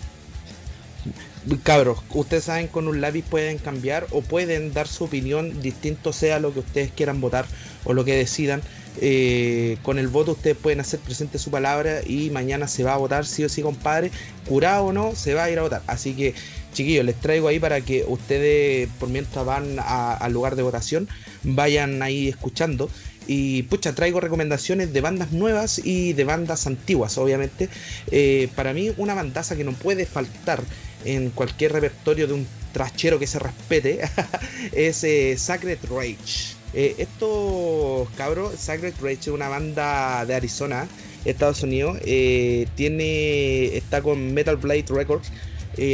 [1.63, 6.39] cabros, ustedes saben con un lápiz pueden cambiar o pueden dar su opinión, distinto sea
[6.39, 7.45] lo que ustedes quieran votar
[7.85, 8.63] o lo que decidan.
[9.01, 12.97] Eh, con el voto ustedes pueden hacer presente su palabra y mañana se va a
[12.97, 14.11] votar, sí o sí, compadre,
[14.47, 15.83] curado o no, se va a ir a votar.
[15.87, 16.35] Así que,
[16.73, 21.09] chiquillos, les traigo ahí para que ustedes, por mientras van al lugar de votación,
[21.43, 22.89] vayan ahí escuchando.
[23.27, 27.71] Y pucha, traigo recomendaciones de bandas nuevas y de bandas antiguas, obviamente.
[28.11, 30.63] Eh, para mí, una bandaza que no puede faltar
[31.05, 34.01] en cualquier repertorio de un trachero que se respete
[34.73, 36.64] es eh, Sacred Rage.
[36.75, 40.89] Eh, esto, cabros, Sacred Rage una banda de Arizona,
[41.25, 41.99] Estados Unidos.
[42.05, 45.31] Eh, tiene, está con Metal Blade Records,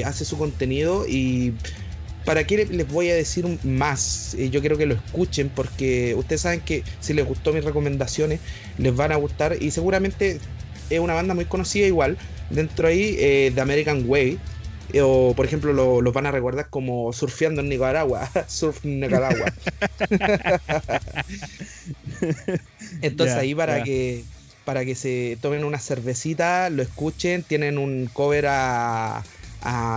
[0.04, 1.54] hace su contenido y
[2.26, 4.36] ¿para qué les voy a decir más?
[4.50, 8.40] yo quiero que lo escuchen porque ustedes saben que si les gustó mis recomendaciones
[8.76, 10.38] les van a gustar y seguramente
[10.90, 12.18] es una banda muy conocida igual.
[12.50, 13.14] Dentro ahí
[13.50, 14.38] de American Way eh,
[15.02, 19.52] o por ejemplo los lo van a recordar como surfeando en Nicaragua, surf en Nicaragua.
[23.02, 24.24] Entonces ahí para que
[24.64, 29.22] para que se tomen una cervecita, lo escuchen, tienen un cover a,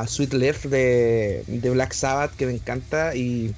[0.07, 3.53] Sweet Left de, de Black Sabbath que me encanta y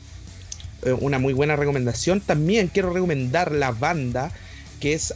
[0.83, 2.21] eh, una muy buena recomendación.
[2.21, 4.31] También quiero recomendar la banda
[4.79, 5.13] que es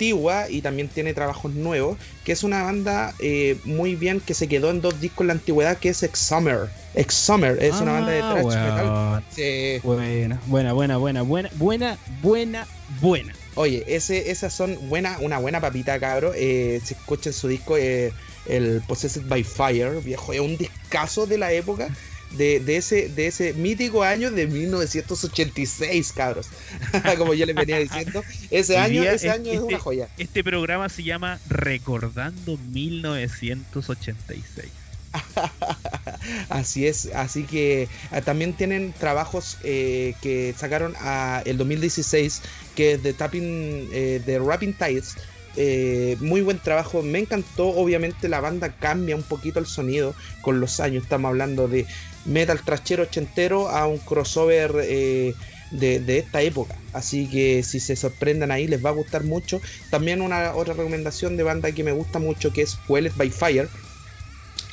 [0.00, 4.48] antigua y también tiene trabajos nuevos, que es una banda eh, muy bien que se
[4.48, 6.70] quedó en dos discos en la antigüedad, que es Ex Summer.
[6.94, 8.64] Ex Summer es una banda de Ah, thrash weón.
[8.64, 9.24] metal.
[9.30, 9.80] Sí.
[9.82, 12.66] Buena, buena, buena, buena, buena, buena, buena,
[13.02, 13.34] buena.
[13.56, 16.32] Oye, ese, esas son buena, una buena papita, cabro.
[16.34, 18.12] Eh, si escuchan su disco, eh,
[18.46, 21.88] el Possessed by Fire, viejo, es un discazo de la época.
[22.36, 26.46] De, de ese, de ese mítico año de 1986, cabros.
[27.18, 28.22] Como yo les venía diciendo.
[28.50, 30.08] Ese año, día ese es- año es una este- joya.
[30.16, 34.68] Este programa se llama Recordando 1986.
[36.50, 42.42] Así es, así que ah, también tienen trabajos eh, que sacaron a el 2016,
[42.76, 45.16] que es de Tapping, eh, de Rapping Tides.
[45.62, 47.68] Eh, muy buen trabajo, me encantó.
[47.68, 51.02] Obviamente la banda cambia un poquito el sonido con los años.
[51.02, 51.84] Estamos hablando de
[52.24, 55.34] metal trachero ochentero a un crossover eh,
[55.70, 56.74] de, de esta época.
[56.94, 59.60] Así que si se sorprendan ahí, les va a gustar mucho.
[59.90, 63.68] También una otra recomendación de banda que me gusta mucho que es Fueled by Fire.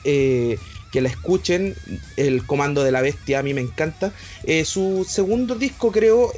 [0.05, 0.57] Eh,
[0.93, 1.75] que la escuchen,
[2.15, 4.13] el comando de la bestia a mí me encanta.
[4.63, 6.31] Su segundo disco creo,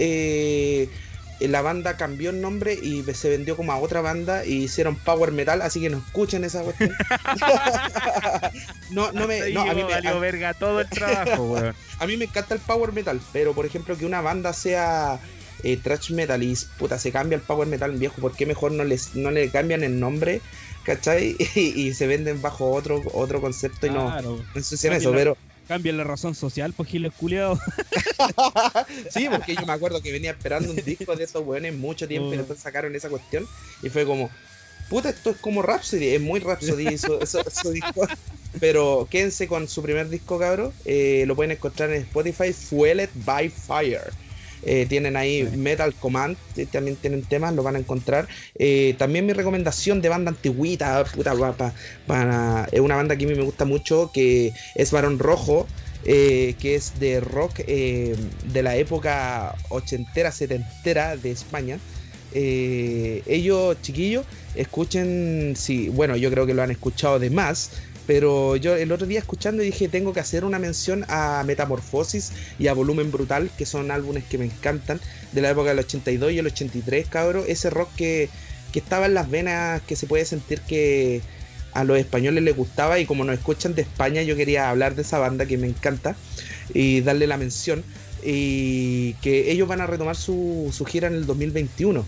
[1.47, 5.31] la banda cambió el nombre y se vendió como a otra banda y hicieron power
[5.31, 6.91] metal, así que no escuchen esa cuestión.
[8.91, 11.75] no, no me, no, a mí me, a- verga todo el trabajo, weón.
[11.99, 15.19] a mí me encanta el power metal, pero por ejemplo que una banda sea
[15.63, 18.83] eh, thrash metal y puta se cambia el power metal viejo, ¿por qué mejor no
[18.83, 20.41] les no le cambian el nombre?
[20.83, 21.35] ¿Cachai?
[21.55, 24.37] Y, y se venden bajo otro, otro concepto y no, Claro.
[24.37, 25.37] no ensucian eso, pero
[25.69, 27.59] Cambia la razón social, pues giles culiados.
[29.11, 32.29] sí, porque yo me acuerdo que venía esperando un disco de esos weones mucho tiempo
[32.31, 32.37] y Oh.
[32.39, 33.47] después sacaron esa cuestión
[33.83, 34.29] y fue como,
[34.89, 38.07] puta, esto es como Rhapsody, es muy Rhapsody su, su- su disco.
[38.59, 40.73] Pero quédense con su primer disco, cabro.
[40.85, 44.11] eh, lo pueden encontrar en Spotify, Fueled by Fire.
[44.63, 45.57] Eh, tienen ahí Sí.
[45.57, 48.27] Metal Command, eh, también tienen temas, lo van a encontrar.
[48.55, 51.73] Eh, también mi recomendación de banda antigüita, puta, pa- pa-
[52.05, 55.67] para, es una banda que a mí me gusta mucho, que es Barón Rojo,
[56.03, 61.77] que es de rock de la época ochentera, setentera de España.
[62.33, 67.71] Ellos, chiquillos, escuchen, sí, bueno, yo creo que lo han escuchado de más,
[68.09, 72.65] pero yo el otro día escuchando dije, tengo que hacer una mención a Metamorfosis y
[72.65, 74.99] a Volumen Brutal, que son álbumes que me encantan,
[75.31, 78.29] de la época del 82 y el 83, cabro, ese rock que,
[78.73, 81.21] que estaba en las venas, que se puede sentir que
[81.71, 85.03] a los españoles les gustaba y como nos escuchan de España, yo quería hablar de
[85.03, 86.15] esa banda que me encanta
[86.73, 87.83] y darle la mención
[88.23, 92.03] y que ellos van a retomar su, su gira en el 2021.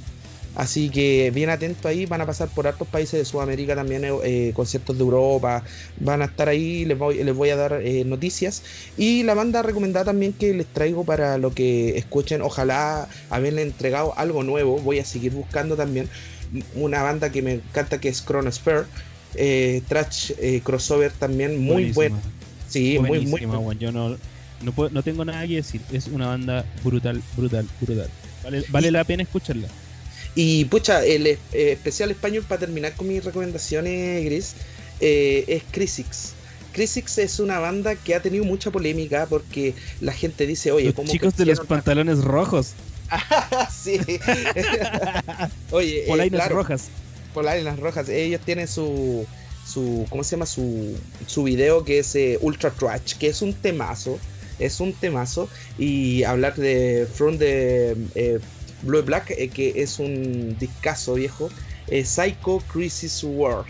[0.55, 4.51] Así que bien atento ahí, van a pasar por hartos países de Sudamérica también, eh,
[4.53, 5.63] conciertos de Europa,
[5.99, 8.61] van a estar ahí, les voy, les voy a dar eh, noticias.
[8.97, 14.13] Y la banda recomendada también que les traigo para lo que escuchen, ojalá haberle entregado
[14.17, 16.09] algo nuevo, voy a seguir buscando también
[16.75, 18.83] una banda que me encanta que es Chronosphere,
[19.35, 22.19] eh, trash eh, crossover también, muy bueno.
[22.67, 23.77] Sí, muy, muy.
[23.79, 24.17] Yo no,
[24.61, 25.79] no, puedo- no tengo nada que decir.
[25.93, 28.09] Es una banda brutal, brutal, brutal.
[28.43, 29.67] Vale, vale Y- la pena escucharla.
[30.35, 34.53] Y pucha, el eh, especial español para terminar con mis recomendaciones, Gris,
[34.99, 36.33] eh, es Crisix.
[36.71, 40.95] Crisix es una banda que ha tenido mucha polémica porque la gente dice, oye, Los
[40.95, 42.75] ¿cómo chicos de los pantalones rojos,
[43.83, 43.99] sí.
[45.69, 46.91] oye, eh, polainas claro, rojas.
[47.33, 48.07] polainas rojas.
[48.09, 49.27] Ellos tienen su,
[49.65, 50.45] su ¿cómo se llama?
[50.45, 54.21] Su, su video que es eh, Ultra Trash, que es un temazo.
[54.59, 55.49] Es un temazo.
[55.77, 58.39] Y hablar de From the eh,
[58.83, 61.49] Blue Black, eh, que es un discazo viejo.
[61.87, 63.65] eh, Psycho Crisis World.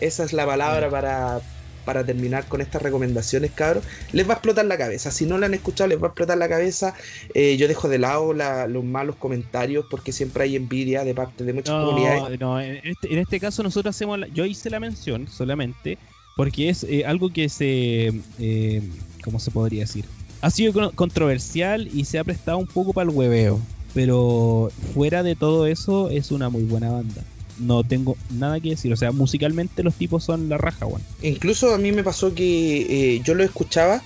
[0.00, 0.90] Esa es la palabra Sí.
[0.92, 1.40] para,
[1.84, 3.84] para terminar con estas recomendaciones, cabros.
[4.12, 5.10] Les va a explotar la cabeza.
[5.10, 6.94] Si no la han escuchado, les va a explotar la cabeza.
[7.34, 11.44] Eh, yo dejo de lado la- los malos comentarios porque siempre hay envidia de parte
[11.44, 12.38] de muchas comunidades.
[12.40, 15.98] No, no, en este, en este caso nosotros hacemos, la- yo hice la mención solamente
[16.36, 18.82] porque es eh, algo que se, eh,
[19.24, 20.04] ¿cómo se podría decir?
[20.40, 23.60] Ha sido con- controversial y se ha prestado un poco para el hueveo,
[23.94, 27.22] pero fuera de todo eso es una muy buena banda.
[27.58, 31.02] No tengo nada que decir, o sea, musicalmente los tipos son la raja, weón.
[31.22, 34.02] Incluso a mí me pasó que eh, yo lo escuchaba,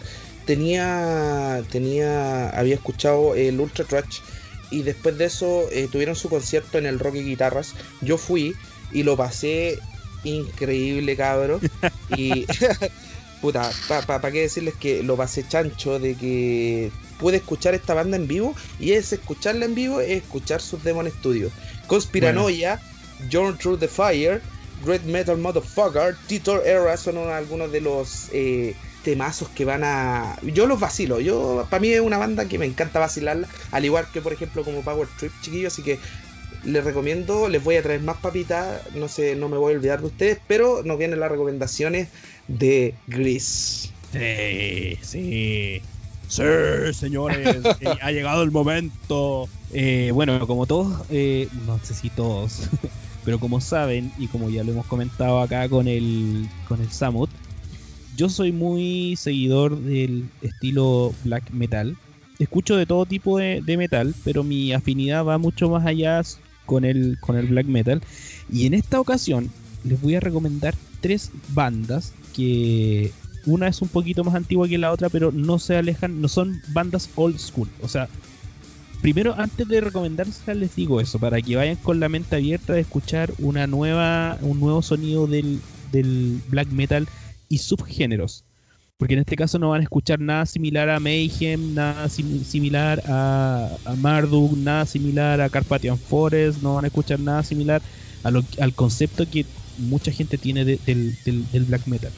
[0.47, 4.21] tenía, tenía, había escuchado el Ultra Trash
[4.71, 7.75] y después de eso eh, tuvieron su concierto en el Rock y Guitarras.
[8.01, 8.55] Yo fui
[8.91, 9.79] y lo pasé
[10.25, 11.61] increíble, cabro.
[12.17, 12.47] y
[13.43, 13.71] puta,
[14.07, 16.91] para qué decirles que lo pasé chancho de que
[17.23, 21.09] pude escuchar esta banda en vivo y es escucharla en vivo, es escuchar sus Demon
[21.09, 21.53] Studios.
[21.87, 22.81] Conspiranoia,
[23.31, 24.43] Journey Through the Fire,
[24.85, 30.37] Great Metal Motherfucker, Titor Era son algunos de los eh, temazos que van a.
[30.43, 34.07] Yo los vacilo, yo para mí es una banda que me encanta vacilarla, al igual
[34.13, 36.01] que por ejemplo como Power Trip, chiquillos, así que
[36.65, 40.01] les recomiendo, les voy a traer más papitas, no sé, no me voy a olvidar
[40.01, 42.09] de ustedes, pero nos vienen las recomendaciones
[42.49, 43.93] de Gris.
[44.13, 45.83] Sí, sí.
[46.33, 46.43] Sí,
[46.95, 47.59] señores,
[48.01, 49.51] ha llegado el momento.
[49.71, 52.71] Eh, bueno, como todos, eh, no sé si todos,
[53.25, 57.29] pero como saben y como ya lo hemos comentado acá con el con el Samut,
[58.17, 61.99] yo soy muy seguidor del estilo black metal.
[62.39, 66.23] Escucho de todo tipo de, de metal, pero mi afinidad va mucho más allá
[66.65, 68.01] con el, con el black metal.
[68.51, 69.51] Y en esta ocasión
[69.85, 73.13] les voy a recomendar tres bandas que
[73.47, 76.61] una es un poquito más antigua que la otra, pero no se alejan, no son
[76.69, 77.69] bandas old school.
[77.83, 78.09] O sea,
[79.01, 82.81] primero antes de recomendárselas les digo eso, para que vayan con la mente abierta de
[82.81, 87.09] escuchar una nueva, un nuevo sonido del, del black metal
[87.49, 88.45] y subgéneros.
[88.97, 93.77] Porque en este caso no van a escuchar nada similar a Mayhem, nada similar a,
[93.97, 97.83] Marduk, nada similar a Carpathian Forest, no van a escuchar nada similar
[98.23, 99.45] al concepto que
[99.79, 102.13] mucha gente tiene del, black metal.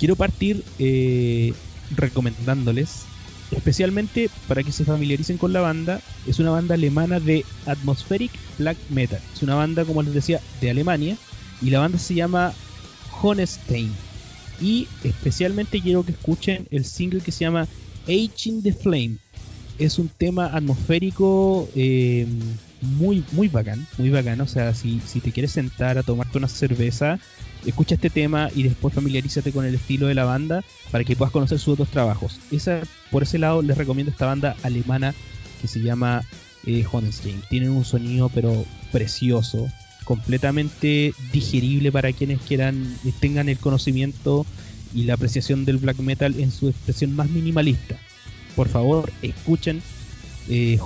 [0.00, 1.52] Quiero partir eh,
[1.94, 3.02] recomendándoles,
[3.50, 8.78] especialmente para que se familiaricen con la banda, es una banda alemana de atmospheric black
[8.88, 9.20] metal.
[9.34, 11.18] Es una banda, como les decía, de Alemania
[11.60, 12.54] y la banda se llama
[13.20, 13.92] Honestein
[14.58, 17.68] y especialmente quiero que escuchen el single que se llama
[18.08, 19.16] Aging the Flame.
[19.78, 22.26] Es un tema atmosférico eh,
[22.80, 24.40] muy, muy bacán, muy bacán.
[24.40, 27.18] O sea, si, si te quieres sentar a tomarte una cerveza,
[27.66, 31.32] escucha este tema y después familiarízate con el estilo de la banda para que puedas
[31.32, 32.38] conocer sus otros trabajos.
[32.50, 32.80] Esa,
[33.10, 35.14] por ese lado les recomiendo esta banda alemana
[35.60, 36.22] que se llama
[36.66, 36.84] eh,
[37.48, 39.68] Tienen un sonido pero precioso,
[40.04, 44.46] completamente digerible para quienes quieran eh, tengan el conocimiento
[44.94, 47.96] y la apreciación del black metal en su expresión más minimalista.
[48.56, 49.82] Por favor, escuchen
[50.48, 50.78] eh,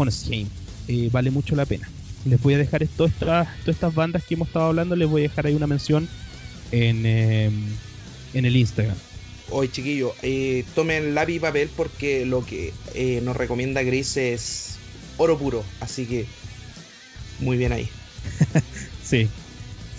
[0.88, 1.88] eh, vale mucho la pena.
[2.24, 5.46] Les voy a dejar todas estas bandas que hemos estado hablando, les voy a dejar
[5.46, 6.08] ahí una mención
[6.72, 7.52] en, em,
[8.34, 8.96] en el Instagram.
[9.50, 14.78] Hoy chiquillo, eh, tomen lápiz y papel porque lo que eh, nos recomienda Gris es
[15.16, 16.26] oro puro, así que
[17.40, 17.88] muy bien ahí.
[19.04, 19.28] Sí,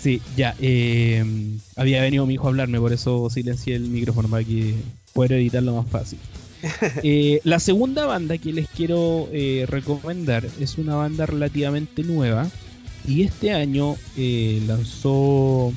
[0.02, 0.56] sí, ya.
[0.60, 1.24] Eh,
[1.76, 4.74] había venido mi hijo a hablarme, por eso silencié el micrófono para que
[5.12, 6.18] pueda editarlo más fácil.
[7.04, 12.50] Eh, la segunda banda que les quiero eh, recomendar es una banda relativamente nueva
[13.06, 13.94] y este año
[14.66, 15.72] lanzó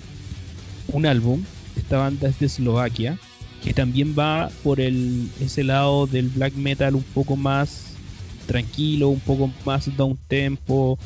[0.94, 1.44] un álbum.
[1.76, 3.18] Esta banda es de Eslovaquia,
[3.64, 7.94] que también va por el, ese lado del black metal un poco más
[8.48, 10.98] tranquilo, un poco más down tempo,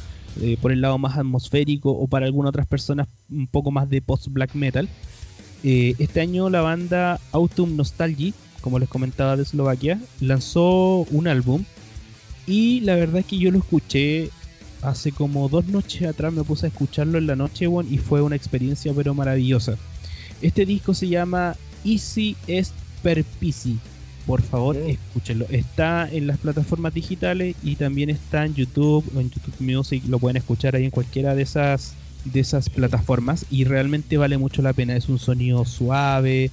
[0.42, 4.02] eh, por el lado más atmosférico o para algunas otras personas un poco más de
[4.02, 4.88] post-black metal.
[5.64, 11.64] Eh, este año la banda Autumn Nostalgia, como les comentaba de Eslovaquia, lanzó un álbum
[12.48, 14.30] y la verdad es que yo lo escuché
[14.84, 18.36] hace como dos noches atrás, me puse a escucharlo en la noche y fue una
[18.36, 19.78] experiencia pero maravillosa.
[20.42, 21.56] Este disco se llama
[21.86, 23.80] Easy Est Perpisi
[24.26, 25.46] por favor escúchenlo.
[25.50, 30.04] Está en las plataformas digitales y también está en YouTube en YouTube Music.
[30.08, 31.94] Lo pueden escuchar ahí en cualquiera de esas,
[32.26, 34.96] de esas plataformas y realmente vale mucho la pena.
[34.96, 36.52] Es un sonido suave,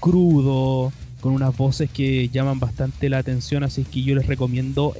[0.00, 3.64] crudo, con unas voces que llaman bastante la atención.
[3.64, 4.94] Así que yo les recomiendo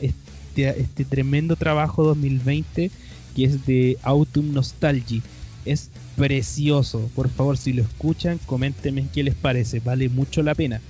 [0.59, 2.91] este, este tremendo trabajo 2020
[3.37, 5.23] que es de Autumn Nostalgia.
[5.65, 7.09] Es precioso.
[7.15, 9.81] Por favor, si lo escuchan, coméntenme qué les parece.
[9.81, 10.81] Vale mucho la pena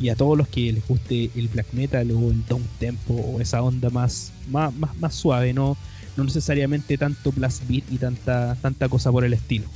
[0.00, 3.40] y a todos los que les guste el black metal o el down tempo o
[3.40, 5.76] esa onda más, más, más, suave, no,
[6.16, 9.66] no necesariamente tanto blast beat y tanta, tanta cosa por el estilo.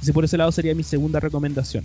[0.00, 1.84] Ese por ese lado sería mi segunda recomendación.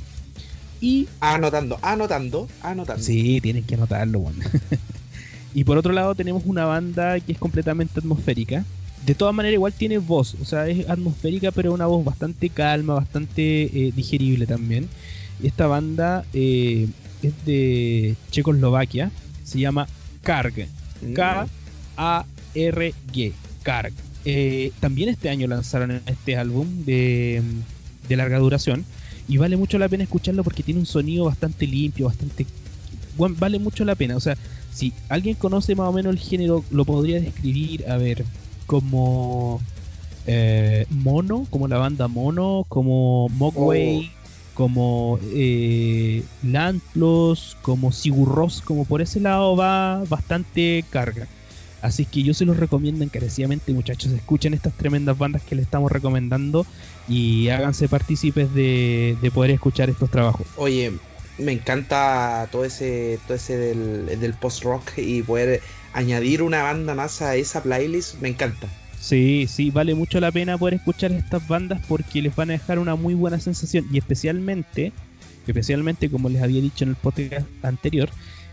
[0.80, 3.04] Y anotando, anotando, anotando.
[3.04, 4.44] Sí, tienen que anotarlo, bueno.
[5.54, 8.66] y por otro lado tenemos una banda que es completamente atmosférica.
[9.06, 12.96] De todas maneras igual tiene voz, o sea, es atmosférica pero una voz bastante calma,
[12.96, 14.90] bastante eh, digerible también.
[15.42, 16.88] Esta banda eh,
[17.22, 19.12] es de Checoslovaquia,
[19.44, 19.88] se llama
[20.24, 20.68] Karg.
[21.02, 21.14] Mm.
[21.14, 22.24] K-A-R-G.
[23.64, 23.94] Karg.
[24.26, 27.42] Eh, también este año lanzaron este álbum de,
[28.10, 28.84] larga duración
[29.28, 32.46] y vale mucho la pena escucharlo porque tiene un sonido bastante limpio, bastante...
[33.18, 34.36] vale mucho la pena, o sea,
[34.78, 38.24] si alguien conoce más o menos el género, lo podría describir, a ver,
[38.68, 39.60] como
[40.28, 44.12] eh, Mono, como la banda Mono, como Mogwai,
[44.54, 51.28] como eh, Lantlos, como Sigurros, como por ese lado va bastante carga.
[51.82, 54.12] Así que yo se los recomiendo encarecidamente, muchachos.
[54.12, 56.66] Escuchen estas tremendas bandas que les estamos recomendando
[57.08, 60.46] y háganse partícipes de, poder escuchar estos trabajos.
[60.58, 60.92] Oye,
[61.38, 65.62] me encanta todo ese, todo ese del, del post-rock y poder
[65.94, 68.68] añadir una banda más a esa playlist, me encanta.
[69.00, 72.80] Sí, sí, vale mucho la pena poder escuchar estas bandas porque les van a dejar
[72.80, 74.92] una muy buena sensación y especialmente,
[75.46, 78.10] especialmente como les había dicho en el podcast anterior,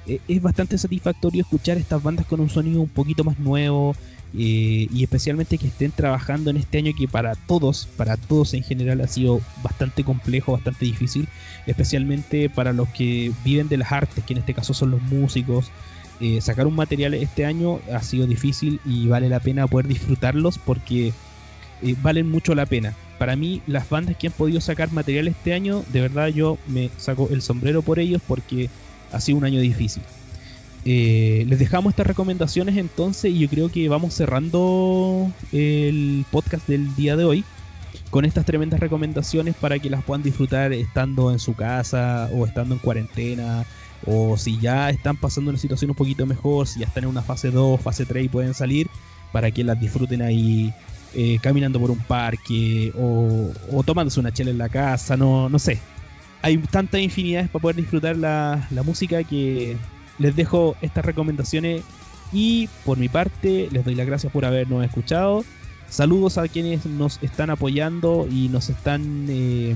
[0.07, 3.97] eh, es bastante satisfactorio escuchar estas bandas con un sonido un poquito más nuevo
[4.37, 8.64] eh, y especialmente que estén trabajando en este año que para todos, para todos en
[8.64, 11.28] general ha sido bastante complejo, bastante difícil,
[11.66, 15.70] especialmente para los que viven de las artes, que en este caso son los músicos.
[16.20, 20.59] Eh, sacar un material este año ha sido difícil y vale la pena poder disfrutarlos
[20.59, 21.12] porque
[22.03, 22.95] valen mucho la pena.
[23.18, 26.91] Para mí, las bandas que han podido sacar material este año, de verdad yo me
[26.97, 28.70] saco el sombrero por ellos porque
[29.12, 30.03] ha sido un año difícil.
[30.85, 36.95] Eh, les dejamos estas recomendaciones entonces y yo creo que vamos cerrando el podcast del
[36.95, 37.45] día de hoy
[38.11, 42.74] con estas tremendas recomendaciones para que las puedan disfrutar estando en su casa o estando
[42.74, 43.64] en cuarentena
[44.07, 47.22] o si ya están pasando una situación un poquito mejor, si ya están en una
[47.22, 48.89] fase 2, fase 3 y pueden salir,
[49.32, 50.72] para que las disfruten ahí
[51.14, 55.59] eh, caminando por un parque o, o tomándose una chela en la casa, no, no
[55.59, 55.78] sé.
[56.43, 59.76] Hay tantas infinidades para poder disfrutar la, música que
[60.18, 61.82] les dejo estas recomendaciones
[62.32, 65.44] y por mi parte les doy las gracias por habernos escuchado.
[65.88, 69.74] Saludos a quienes nos están apoyando y nos están eh,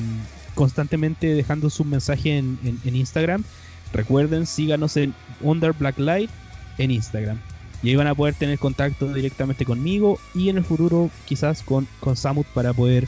[0.54, 3.44] constantemente dejando sus mensajes en, Instagram.
[3.92, 6.30] Recuerden, síganos en Under Blacklight
[6.78, 7.38] en Instagram.
[7.82, 11.86] Y ahí van a poder tener contacto directamente conmigo y en el futuro quizás con,
[12.00, 13.06] con Samut para poder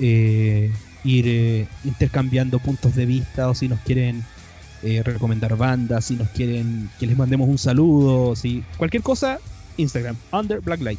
[0.00, 0.72] eh,
[1.04, 4.24] ir eh, intercambiando puntos de vista o si nos quieren
[4.82, 9.38] eh, recomendar bandas, si nos quieren que les mandemos un saludo, si cualquier cosa,
[9.76, 10.98] Instagram, Under Blacklight.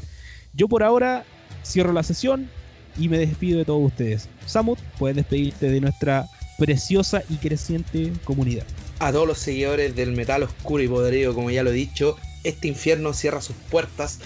[0.54, 1.26] Yo por ahora
[1.66, 2.50] cierro la sesión
[2.98, 4.30] y me despido de todos ustedes.
[4.46, 6.28] Samut, puedes despedirte de nuestra
[6.58, 8.64] preciosa y creciente comunidad.
[9.00, 12.68] A todos los seguidores del metal oscuro y poderío, como ya lo he dicho, este
[12.68, 14.20] infierno cierra sus puertas.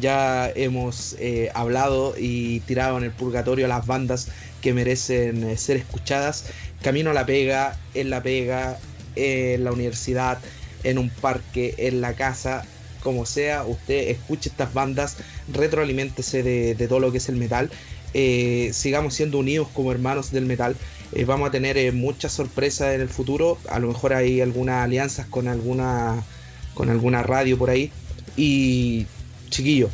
[0.00, 4.28] Ya hemos eh, hablado y tirado en el purgatorio a las bandas
[4.60, 6.46] que merecen eh, ser escuchadas.
[6.82, 8.78] Camino a la pega, en la pega,
[9.16, 10.38] en la universidad,
[10.82, 12.64] en un parque, en la casa,
[13.04, 15.18] como sea, usted escuche estas bandas,
[15.52, 17.70] retroaliméntese de, todo lo que es el metal.
[18.14, 20.76] Eh, sigamos siendo unidos como hermanos del metal.
[21.12, 23.58] Eh, vamos a tener muchas sorpresas en el futuro.
[23.68, 26.24] A lo mejor hay algunas alianzas con alguna,
[26.74, 27.92] con alguna radio por ahí.
[28.36, 29.06] Y
[29.50, 29.90] chiquillos,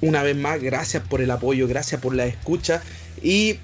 [0.00, 2.82] una vez más, gracias por el apoyo, gracias por la escucha.
[3.22, 3.58] Y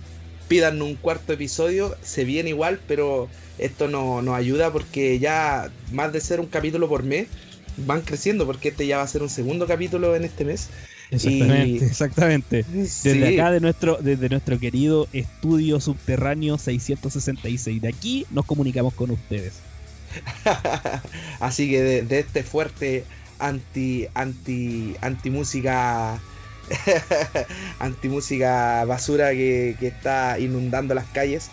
[0.49, 6.13] pidan un cuarto episodio, se viene igual, pero esto no, nos ayuda porque ya más
[6.13, 7.29] de ser un capítulo por mes,
[7.77, 10.69] van creciendo porque este ya va a ser un segundo capítulo en este mes.
[11.11, 12.65] Exactamente, exactamente.
[12.69, 17.83] Desde acá de nuestro, desde nuestro querido estudio subterráneo 666.
[17.83, 19.55] De aquí nos comunicamos con ustedes.
[21.41, 23.05] Así que de, este fuerte
[23.39, 26.21] anti, anti, anti música
[27.79, 31.51] antimúsica basura que, está inundando las calles.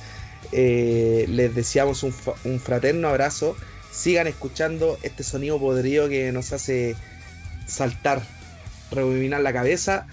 [0.52, 3.56] Eh, les deseamos un, fraterno abrazo.
[3.91, 6.95] Sigan escuchando este sonido podrido que nos hace
[7.68, 8.22] saltar,
[8.91, 10.07] rebobinar la cabeza.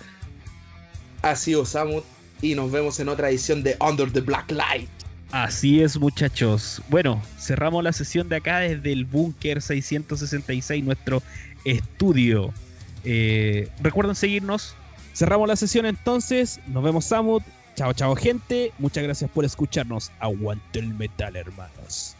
[1.22, 2.04] Ha sido Samut
[2.40, 4.88] y nos vemos en otra edición de Under the Black Light.
[5.30, 6.80] Así es, muchachos.
[6.88, 11.22] Bueno, cerramos la sesión de acá desde el Búnker 666, nuestro
[11.64, 12.52] estudio.
[13.04, 14.74] Eh, recuerden seguirnos
[15.18, 16.60] Cerramos la sesión entonces.
[16.68, 17.42] Nos vemos, Samut.
[17.78, 18.72] Chao, chao, gente.
[18.78, 20.10] Muchas gracias por escucharnos.
[20.18, 22.17] Aguante el metal, hermanos.